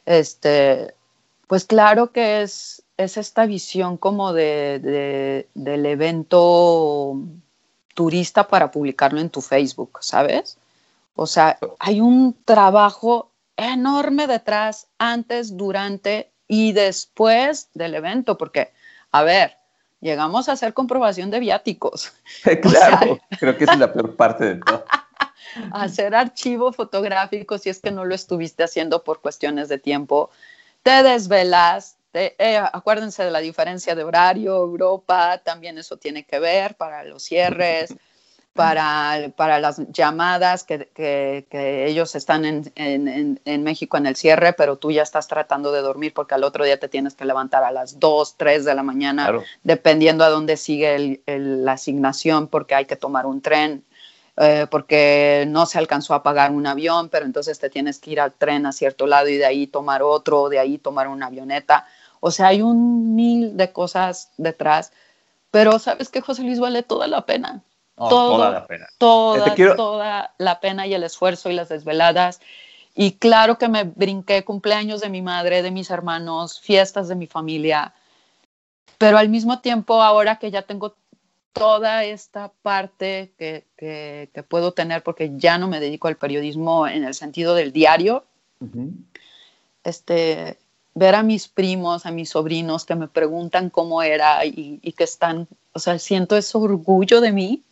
[0.08, 0.96] Este,
[1.46, 7.16] pues claro que es, es esta visión como de, de, del evento
[8.00, 10.58] turista para publicarlo en tu Facebook, ¿sabes?
[11.16, 18.72] O sea, hay un trabajo enorme detrás, antes, durante y después del evento, porque,
[19.12, 19.58] a ver,
[20.00, 22.14] llegamos a hacer comprobación de viáticos.
[22.62, 24.86] Claro, creo que es la peor parte de todo.
[25.74, 30.30] hacer archivo fotográfico si es que no lo estuviste haciendo por cuestiones de tiempo,
[30.84, 36.76] te desvelas, eh, acuérdense de la diferencia de horario, Europa, también eso tiene que ver
[36.76, 37.96] para los cierres,
[38.54, 44.54] para, para las llamadas que, que, ellos están en, en, en, México en el cierre,
[44.54, 47.64] pero tú ya estás tratando de dormir porque al otro día te tienes que levantar
[47.64, 49.32] a las 2, 3 de la mañana,
[49.64, 53.86] dependiendo a dónde sigue la asignación, porque hay que tomar un tren.
[54.42, 58.22] Eh, porque no se alcanzó a pagar un avión, pero entonces te tienes que ir
[58.22, 61.86] al tren a cierto lado y de ahí tomar otro, de ahí tomar una avioneta.
[62.20, 64.92] O sea, hay un mil de cosas detrás,
[65.52, 67.64] pero sabes que José Luis vale toda la pena.
[67.96, 68.88] toda la pena.
[68.98, 72.40] Toda, toda la pena y el esfuerzo y las desveladas.
[72.96, 77.28] Y claro que me brinqué cumpleaños de mi madre, de mis hermanos, fiestas de mi
[77.28, 77.94] familia,
[78.98, 80.96] pero al mismo tiempo ahora que ya tengo
[81.54, 87.04] toda esta parte que, que, puedo tener porque ya no me dedico al periodismo en
[87.04, 88.26] el sentido del diario,
[89.84, 90.58] este,
[90.94, 95.48] ver a mis primos, a mis sobrinos que me preguntan cómo era y, que están,
[95.74, 97.64] o sea, siento ese orgullo de mí,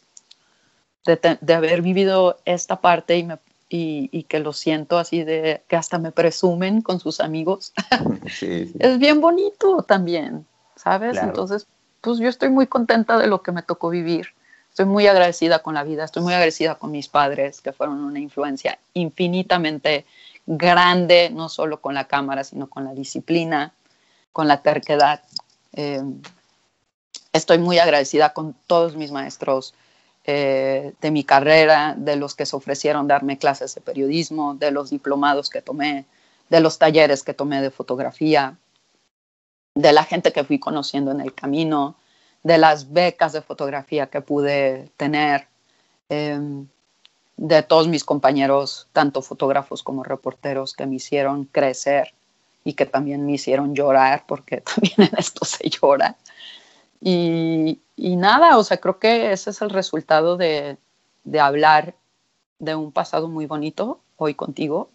[1.05, 3.37] de, haber vivido esta parte y me,
[3.69, 7.73] y, que lo siento así de que hasta me presumen con sus amigos.
[8.79, 10.45] Es bien bonito también,
[10.75, 11.17] ¿sabes?
[11.17, 11.67] Entonces,
[12.01, 14.27] pues yo estoy muy contenta de lo que me tocó vivir.
[14.69, 18.19] Estoy muy agradecida con la vida, estoy muy agradecida con mis padres, que fueron una
[18.19, 20.05] influencia infinitamente
[20.47, 23.73] grande, no solo con la cámara, sino con la disciplina,
[24.31, 25.21] con la terquedad.
[25.73, 26.01] Eh,
[27.33, 29.75] estoy muy agradecida con todos mis maestros
[30.23, 34.89] eh, de mi carrera, de los que se ofrecieron darme clases de periodismo, de los
[34.89, 36.05] diplomados que tomé,
[36.49, 38.57] de los talleres que tomé de fotografía,
[39.75, 41.95] de la gente que fui conociendo en el camino,
[42.43, 45.47] de las becas de fotografía que pude tener,
[46.09, 46.67] em,
[47.37, 52.13] de todos mis compañeros, tanto fotógrafos como reporteros, que me hicieron crecer
[52.63, 56.17] y que también me hicieron llorar, porque también en esto se llora.
[56.99, 60.77] Y, nada, o sea, creo que ese es el resultado de,
[61.23, 61.93] de hablar
[62.59, 64.89] de un pasado muy bonito hoy contigo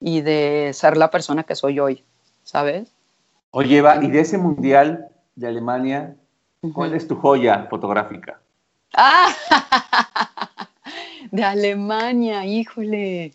[0.00, 2.04] y de ser la persona que soy hoy,
[2.42, 2.92] ¿sabes?
[3.52, 6.16] Oye, Eva, y de ese mundial de Alemania,
[6.74, 8.40] ¿cuál es tu joya fotográfica?
[8.94, 9.28] Ah,
[11.36, 13.34] de Alemania, híjole.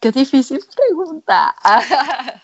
[0.00, 1.54] Qué difícil pregunta.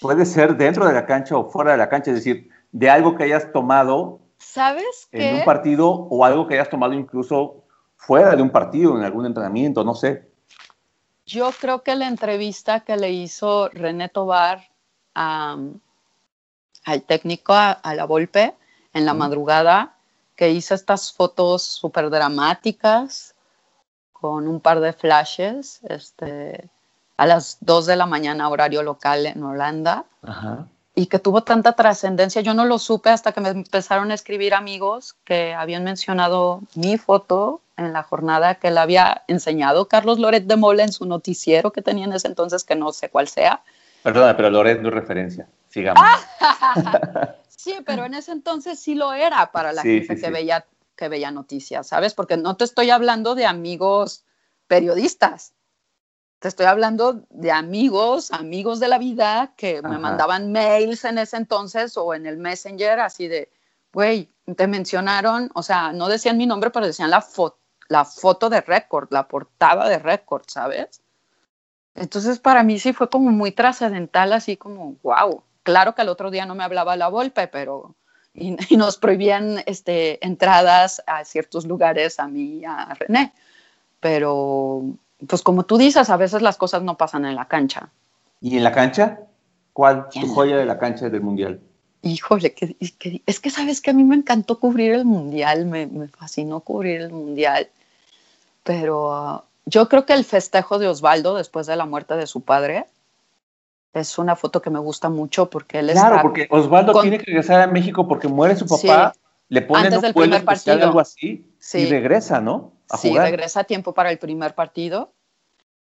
[0.00, 3.16] Puede ser dentro de la cancha o fuera de la cancha, es decir, de algo
[3.16, 7.64] que hayas tomado ¿Sabes en un partido o algo que hayas tomado incluso
[7.96, 10.28] fuera de un partido, en algún entrenamiento, no sé.
[11.26, 14.70] Yo creo que la entrevista que le hizo René Tobar
[15.14, 15.80] al
[17.06, 18.54] técnico, a, la Volpe,
[18.92, 19.97] en la madrugada,
[20.38, 23.34] que hizo estas fotos súper dramáticas
[24.12, 26.70] con un par de flashes este,
[27.16, 30.04] a las 2 de la mañana, horario local en Holanda.
[30.94, 32.40] Y que tuvo tanta trascendencia.
[32.40, 36.98] Yo no lo supe hasta que me empezaron a escribir amigos que habían mencionado mi
[36.98, 41.72] foto en la jornada que le había enseñado Carlos Loret de Mola en su noticiero
[41.72, 43.62] que tenía en ese entonces, que no sé cuál sea.
[44.04, 45.48] Perdona, pero Loret no es referencia.
[45.68, 46.04] Sigamos.
[47.58, 51.30] sí, pero en ese entonces sí lo era para la gente que, Veía, que veía
[51.30, 52.14] noticias, ¿sabes?
[52.14, 54.24] Porque no te estoy hablando de amigos
[54.66, 55.52] periodistas.
[56.38, 61.36] Te estoy hablando de amigos, amigos de la vida que me mandaban mails en ese
[61.36, 63.50] entonces o en el Messenger así de,
[63.92, 67.26] güey, te mencionaron, o sea, no decían mi nombre, pero decían la,
[67.88, 71.02] la foto de récord, la portada de récord, ¿sabes?
[71.96, 75.42] Entonces para mí sí fue como muy trascendental, así como, wow.
[75.68, 77.94] Claro que al otro día no me hablaba la Volpe, pero
[78.32, 83.34] y, nos prohibían este, entradas a ciertos lugares a mí y a René.
[84.00, 84.82] Pero,
[85.26, 87.90] pues como tú dices, a veces las cosas no pasan en la cancha.
[88.40, 89.20] ¿Y en la cancha?
[89.74, 91.60] ¿Cuál tu joya de la cancha del Mundial?
[92.00, 92.74] Híjole, que,
[93.26, 97.02] es que sabes que a mí me encantó cubrir el Mundial, me, me fascinó cubrir
[97.02, 97.68] el Mundial,
[98.64, 102.86] pero yo creo que el festejo de Osvaldo después de la muerte de su padre
[103.92, 107.60] es una foto que me gusta mucho porque él Claro, porque Osvaldo tiene que regresar
[107.60, 109.14] a México porque muere su papá,
[109.48, 112.72] le ponen un pueblo especial algo así y regresa, ¿no?
[112.98, 115.12] sí, regresa a tiempo para el primer partido.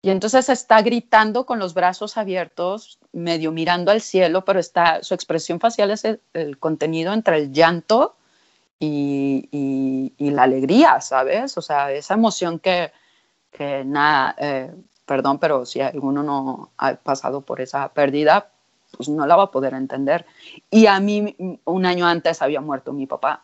[0.05, 5.13] Y entonces está gritando con los brazos abiertos, medio mirando al cielo, pero está, su
[5.13, 8.17] expresión facial es el, contenido entre el llanto
[8.79, 9.47] y,
[10.17, 11.57] y, la alegría, ¿sabes?
[11.57, 12.91] O sea, esa emoción que,
[13.49, 14.73] que nada, eh,
[15.05, 18.49] perdón, pero si alguno no ha pasado por esa pérdida,
[18.95, 20.25] pues no la va a poder entender.
[20.69, 21.35] Y a mí
[21.65, 23.43] un año antes había muerto mi papá.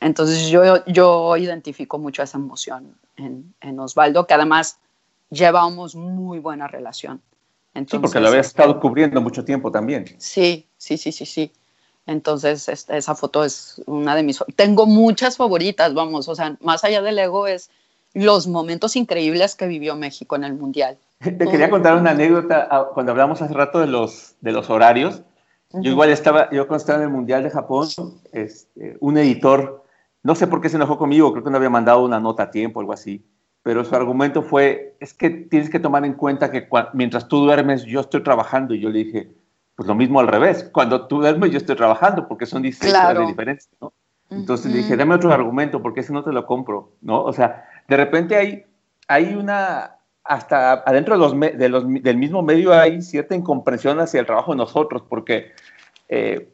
[0.00, 4.78] Entonces yo, yo identifico mucho esa emoción en, en, Osvaldo, que además
[5.30, 7.22] llevábamos muy buena relación.
[7.74, 10.06] sí, porque lo habías estado cubriendo mucho tiempo también.
[10.18, 11.52] Sí, sí, sí, sí, sí.
[12.06, 14.42] Entonces, esa foto es una de mis...
[14.54, 17.70] Tengo muchas favoritas, vamos, o sea, más allá del ego es
[18.16, 20.96] los momentos increíbles que vivió México en el Mundial.
[21.18, 25.22] Te quería contar una anécdota ah, cuando hablamos hace rato de los, de los horarios.
[25.74, 27.88] Yo igual estaba, yo cuando estaba en el Mundial de Japón,
[28.32, 29.84] este, un editor,
[30.22, 32.50] no sé por qué se enojó conmigo, creo que no había mandado una nota a
[32.50, 33.22] tiempo algo así,
[33.62, 37.84] pero su argumento fue, es que tienes que tomar en cuenta que mientras tú duermes
[37.84, 39.30] yo estoy trabajando y yo le dije,
[39.74, 43.18] pues lo mismo al revés, cuando tú duermes yo estoy trabajando porque son 16 horas
[43.18, 43.92] de diferencia, ¿no?
[44.30, 47.22] Entonces le dije, dame otro argumento porque ese no te lo compro, ¿no?
[47.22, 48.64] O sea, de repente hay,
[49.08, 54.20] hay una, hasta adentro de los, de los, del mismo medio hay cierta incomprensión hacia
[54.20, 55.52] el trabajo de nosotros, porque
[56.08, 56.52] eh,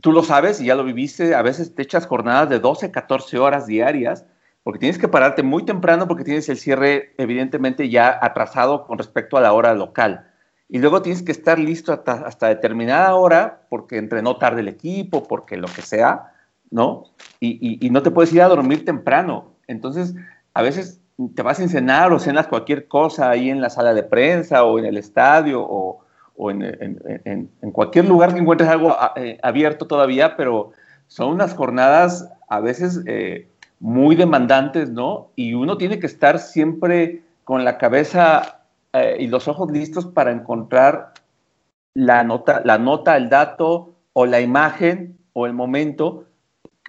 [0.00, 3.38] tú lo sabes y ya lo viviste, a veces te echas jornadas de 12, 14
[3.38, 4.24] horas diarias,
[4.62, 9.36] porque tienes que pararte muy temprano porque tienes el cierre evidentemente ya atrasado con respecto
[9.36, 10.30] a la hora local.
[10.68, 15.28] Y luego tienes que estar listo hasta, hasta determinada hora porque entrenó tarde el equipo,
[15.28, 16.32] porque lo que sea,
[16.70, 17.04] ¿no?
[17.40, 19.52] Y, y, y no te puedes ir a dormir temprano.
[19.66, 20.14] Entonces,
[20.54, 21.00] a veces
[21.34, 24.78] te vas a cenar o cenas cualquier cosa ahí en la sala de prensa o
[24.78, 26.00] en el estadio o,
[26.50, 30.72] en, cualquier lugar que encuentres algo eh, abierto todavía, pero
[31.06, 33.48] son unas jornadas a veces eh,
[33.78, 35.28] muy demandantes, ¿no?
[35.36, 38.60] Y uno tiene que estar siempre con la cabeza
[38.92, 41.12] eh, y los ojos listos para encontrar
[41.94, 46.24] la nota, la nota, el dato o la imagen o el momento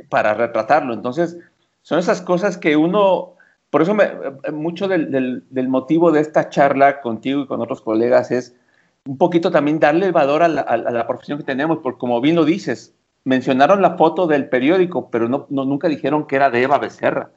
[0.10, 0.94] para retratarlo.
[0.94, 1.38] Entonces,
[1.82, 3.35] son esas cosas que uno,
[3.76, 4.10] por eso me,
[4.54, 8.56] mucho del, motivo de esta charla contigo y con otros colegas es
[9.06, 12.46] un poquito también darle el valor a la, profesión que tenemos, porque como bien lo
[12.46, 12.94] dices,
[13.26, 17.32] mencionaron la foto del periódico, pero no, nunca dijeron que era de Eva Becerra.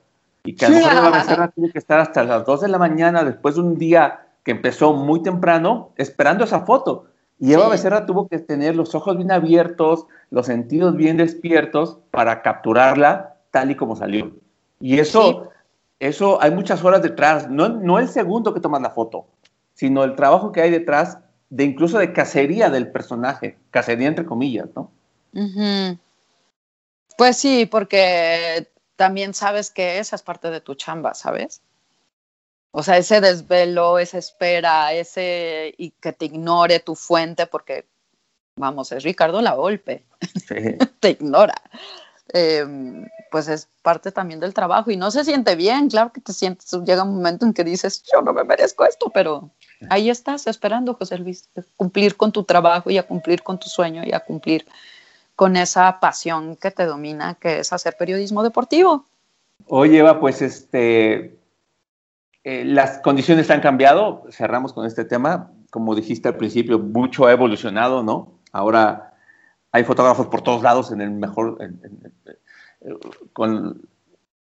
[0.45, 2.79] Y que a lo mejor Eva Becerra tiene que estar hasta las 2 de la
[2.79, 7.07] mañana, después de un día que empezó muy temprano, esperando esa foto.
[7.41, 12.43] Y Eva Becerra tuvo que tener los ojos bien abiertos, los sentidos bien despiertos para
[12.43, 14.31] capturarla tal y como salió.
[14.81, 15.51] Y eso,
[16.01, 19.27] eso hay muchas horas detrás, no, no el segundo que tomas la foto,
[19.75, 21.19] sino el trabajo que hay detrás
[21.51, 24.91] de incluso de cacería del personaje, cacería entre comillas, ¿no?
[27.17, 31.63] Pues sí, porque también sabes que esa es parte de tu chamba, ¿sabes?
[32.71, 37.87] O sea, ese desvelo, esa espera, ese y que te ignore tu fuente, porque,
[38.57, 40.05] vamos, es Ricardo la golpe,
[41.01, 41.55] te ignora.
[42.33, 46.33] Em, pues es parte también del trabajo y no se siente bien, claro que te
[46.33, 49.51] sientes, llega un momento en que dices, yo no me merezco esto, pero
[49.89, 54.03] ahí estás esperando, José Luis, cumplir con tu trabajo y a cumplir con tu sueño
[54.05, 54.67] y a cumplir
[55.37, 59.07] con esa pasión que te domina, que es hacer periodismo deportivo.
[59.67, 61.39] Oye, Eva, pues este,
[62.45, 67.33] eh, las condiciones han cambiado, cerramos con este tema, como dijiste al principio, mucho ha
[67.33, 68.39] evolucionado, ¿no?
[68.53, 69.08] Ahora
[69.73, 71.59] hay fotógrafos por todos lados en el mejor,
[73.33, 73.83] con,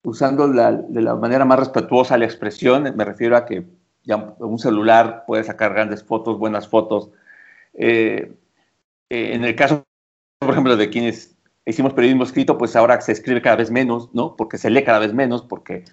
[0.04, 3.66] usando de la manera más respetuosa la expresión, me refiero a que
[4.40, 7.10] un celular puede sacar grandes fotos, buenas fotos.
[7.74, 8.32] Eh,
[9.10, 9.86] eh, en el caso
[10.46, 14.36] por ejemplo, de quienes hicimos periodismo escrito, pues ahora se escribe cada vez menos, ¿no?
[14.36, 15.84] Porque se lee cada vez menos, porque,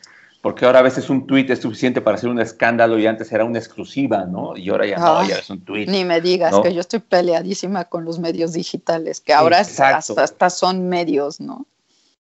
[0.43, 3.45] porque ahora a veces un tuit es suficiente para hacer un escándalo y antes era
[3.45, 4.57] una exclusiva, ¿no?
[4.57, 5.88] Y ahora ya no, ya es un tuit.
[5.88, 10.51] Ni me digas que yo estoy peleadísima con los medios digitales, que ahora hasta, hasta,
[10.51, 11.66] son medios, ¿no?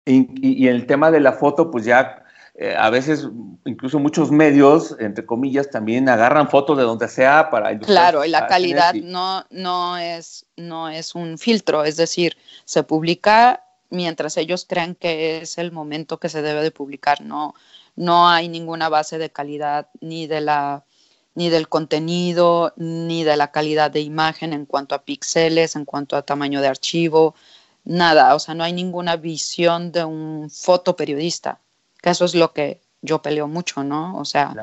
[0.06, 2.24] Y, y, y, el tema de la foto, pues ya
[2.56, 3.28] eh, a veces
[3.66, 8.46] incluso muchos medios, entre comillas, también agarran fotos de donde sea para Claro, y la
[8.46, 14.94] calidad no, no, es, no es un filtro, es decir, se publica mientras ellos crean
[14.94, 17.56] que es el momento que se debe de publicar, no,
[17.96, 20.84] no hay ninguna base de calidad ni de la
[21.36, 26.16] ni del contenido, ni de la calidad de imagen en cuanto a píxeles, en cuanto
[26.16, 27.34] a tamaño de archivo,
[27.86, 31.60] nada, o sea, no hay ninguna visión de un fotoperiodista
[32.04, 34.18] que eso es lo que yo peleo mucho, ¿no?
[34.18, 34.54] O sea,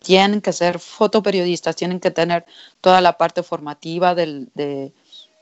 [0.00, 2.44] tienen que ser fotoperiodistas, tienen que tener
[2.82, 4.46] toda la parte formativa de,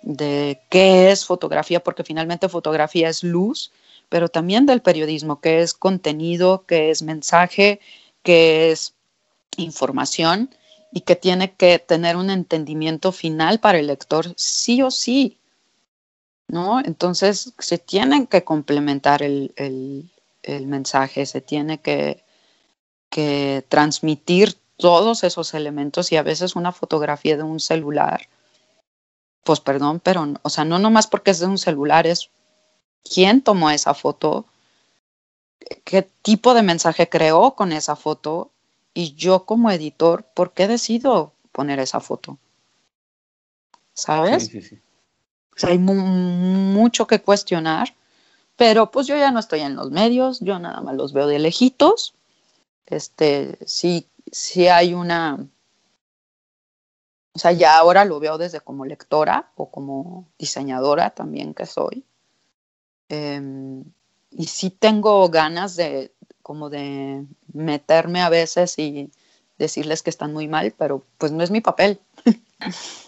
[0.03, 3.73] de qué es fotografía, porque finalmente fotografía es luz,
[4.09, 7.81] pero también del periodismo, qué es contenido, qué es mensaje,
[8.23, 8.95] qué es
[9.57, 10.51] información
[10.93, 15.39] y que tiene que tener un entendimiento final para el lector sí o sí,
[16.49, 16.81] ¿no?
[16.81, 19.53] Entonces se tienen que complementar el,
[20.47, 22.25] el mensaje, se tiene que,
[23.69, 28.29] transmitir todos esos elementos y a veces una fotografía de un celular,
[29.43, 32.29] pues perdón, pero, o sea, no nomás porque es de un celular, es
[33.03, 34.47] quién tomó esa foto,
[35.85, 38.51] qué tipo de mensaje creó con esa foto
[38.95, 42.39] y yo como editor, ¿por qué decido poner esa foto?
[43.95, 44.51] ¿Sabes?
[44.55, 47.95] O sea, hay mucho que cuestionar
[48.57, 51.39] pero pues yo ya no estoy en los medios, yo nada más los veo de
[51.39, 52.15] lejitos.
[52.87, 55.47] Este, sí, sí hay una,
[57.35, 62.05] o sea, ya ahora lo veo desde como lectora o como diseñadora también que soy.
[63.09, 63.85] Em,
[64.31, 69.11] y sí tengo ganas de como de meterme a veces y
[69.59, 71.99] decirles que están muy mal, pero pues no es mi papel.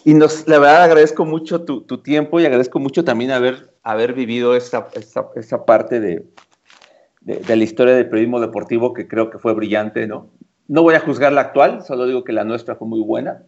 [0.05, 4.13] Y nos, la verdad agradezco mucho tu, tu tiempo y agradezco mucho también haber haber
[4.13, 4.87] vivido esa,
[5.35, 6.23] esa, parte de,
[7.21, 10.27] de, la historia del periodismo deportivo que creo que fue brillante, ¿no?
[10.67, 13.43] No voy a juzgar la actual, solo digo que la nuestra fue muy buena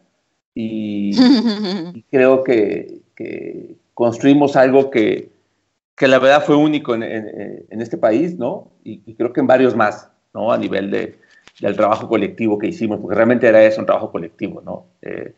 [0.55, 1.11] y,
[2.11, 5.29] creo que, que, construimos algo que,
[6.01, 8.71] que, la verdad fue único en, en, este país, ¿no?
[8.83, 10.51] Y, creo que en varios más, ¿no?
[10.51, 11.19] A nivel de,
[11.59, 14.85] del trabajo colectivo que hicimos, porque realmente era eso, un trabajo colectivo, ¿no?
[15.03, 15.33] Eh,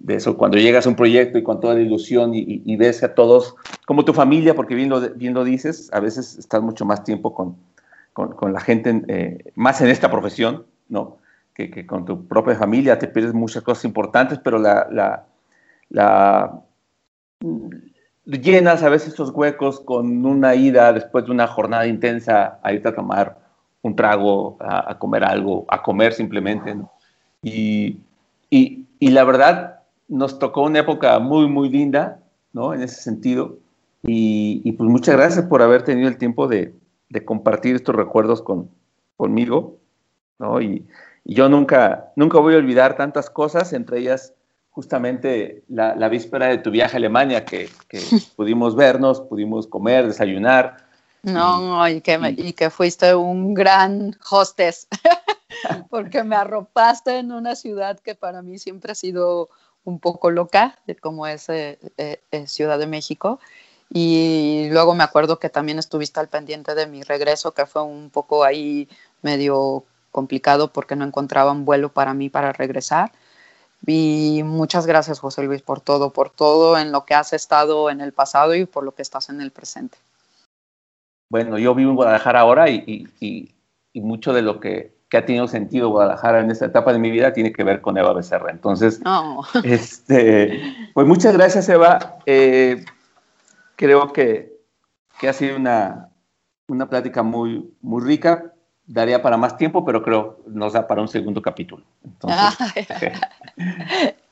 [0.00, 3.14] de eso, cuando llegas a un proyecto y con toda la ilusión y, ves a
[3.14, 3.54] todos
[3.86, 7.32] como tu familia, porque bien lo, bien lo dices, a veces estás mucho más tiempo
[7.32, 7.56] con,
[8.12, 11.18] con, la gente, eh, más en esta profesión, ¿no?
[11.54, 15.26] Que, con tu propia familia te pierdes muchas cosas importantes, pero la, la,
[15.90, 16.60] la
[18.36, 22.88] llenas a veces esos huecos con una ida después de una jornada intensa a irte
[22.88, 23.38] a tomar
[23.82, 26.76] un trago, a, comer algo, a comer simplemente.
[27.42, 27.98] Y,
[28.50, 32.20] y, y, la verdad, nos tocó una época muy, muy linda,
[32.52, 32.74] ¿no?
[32.74, 33.56] En ese sentido.
[34.02, 36.74] Y, y pues muchas gracias por haber tenido el tiempo de,
[37.08, 38.70] de compartir estos recuerdos con,
[39.16, 39.78] conmigo,
[40.38, 40.60] ¿no?
[40.60, 40.86] Y,
[41.30, 44.32] yo nunca, nunca voy a olvidar tantas cosas, entre ellas
[44.78, 47.98] justamente la, la víspera de tu viaje a Alemania, que, que
[48.36, 50.86] pudimos vernos, pudimos comer, desayunar,
[51.24, 54.86] no, y, que, y que fuiste un gran hostess,
[55.90, 59.48] porque me arropaste en una ciudad que para mí siempre ha sido
[59.82, 63.40] un poco loca, como es eh, eh, eh, Ciudad de México.
[63.92, 68.10] Y luego me acuerdo que también estuviste al pendiente de mi regreso, que fue un
[68.10, 68.88] poco ahí
[69.22, 73.10] medio complicado porque no encontraba un vuelo para mí para regresar.
[73.86, 78.00] Y muchas gracias, José Luis, por todo, por todo en lo que has estado en
[78.00, 79.98] el pasado y por lo que estás en el presente
[81.30, 83.54] bueno, yo vivo en Guadalajara ahora y,
[83.94, 87.52] mucho de lo que, ha tenido sentido Guadalajara en esta etapa de mi vida tiene
[87.52, 88.50] que ver con Eva Becerra.
[88.50, 89.00] Entonces,
[89.64, 92.18] este, pues muchas gracias, Eva.
[92.26, 92.84] Eh,
[93.76, 94.58] creo que,
[95.26, 96.08] ha sido una,
[96.88, 98.52] plática muy, muy rica.
[98.88, 101.84] Daría para más tiempo, pero creo nos da para un segundo capítulo.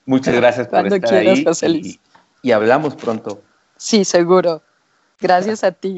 [0.06, 2.00] muchas gracias por estar ahí.
[2.42, 3.42] y hablamos pronto.
[3.76, 4.62] Sí, seguro.
[5.20, 5.96] Gracias a ti.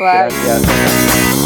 [0.00, 1.36] Gracias.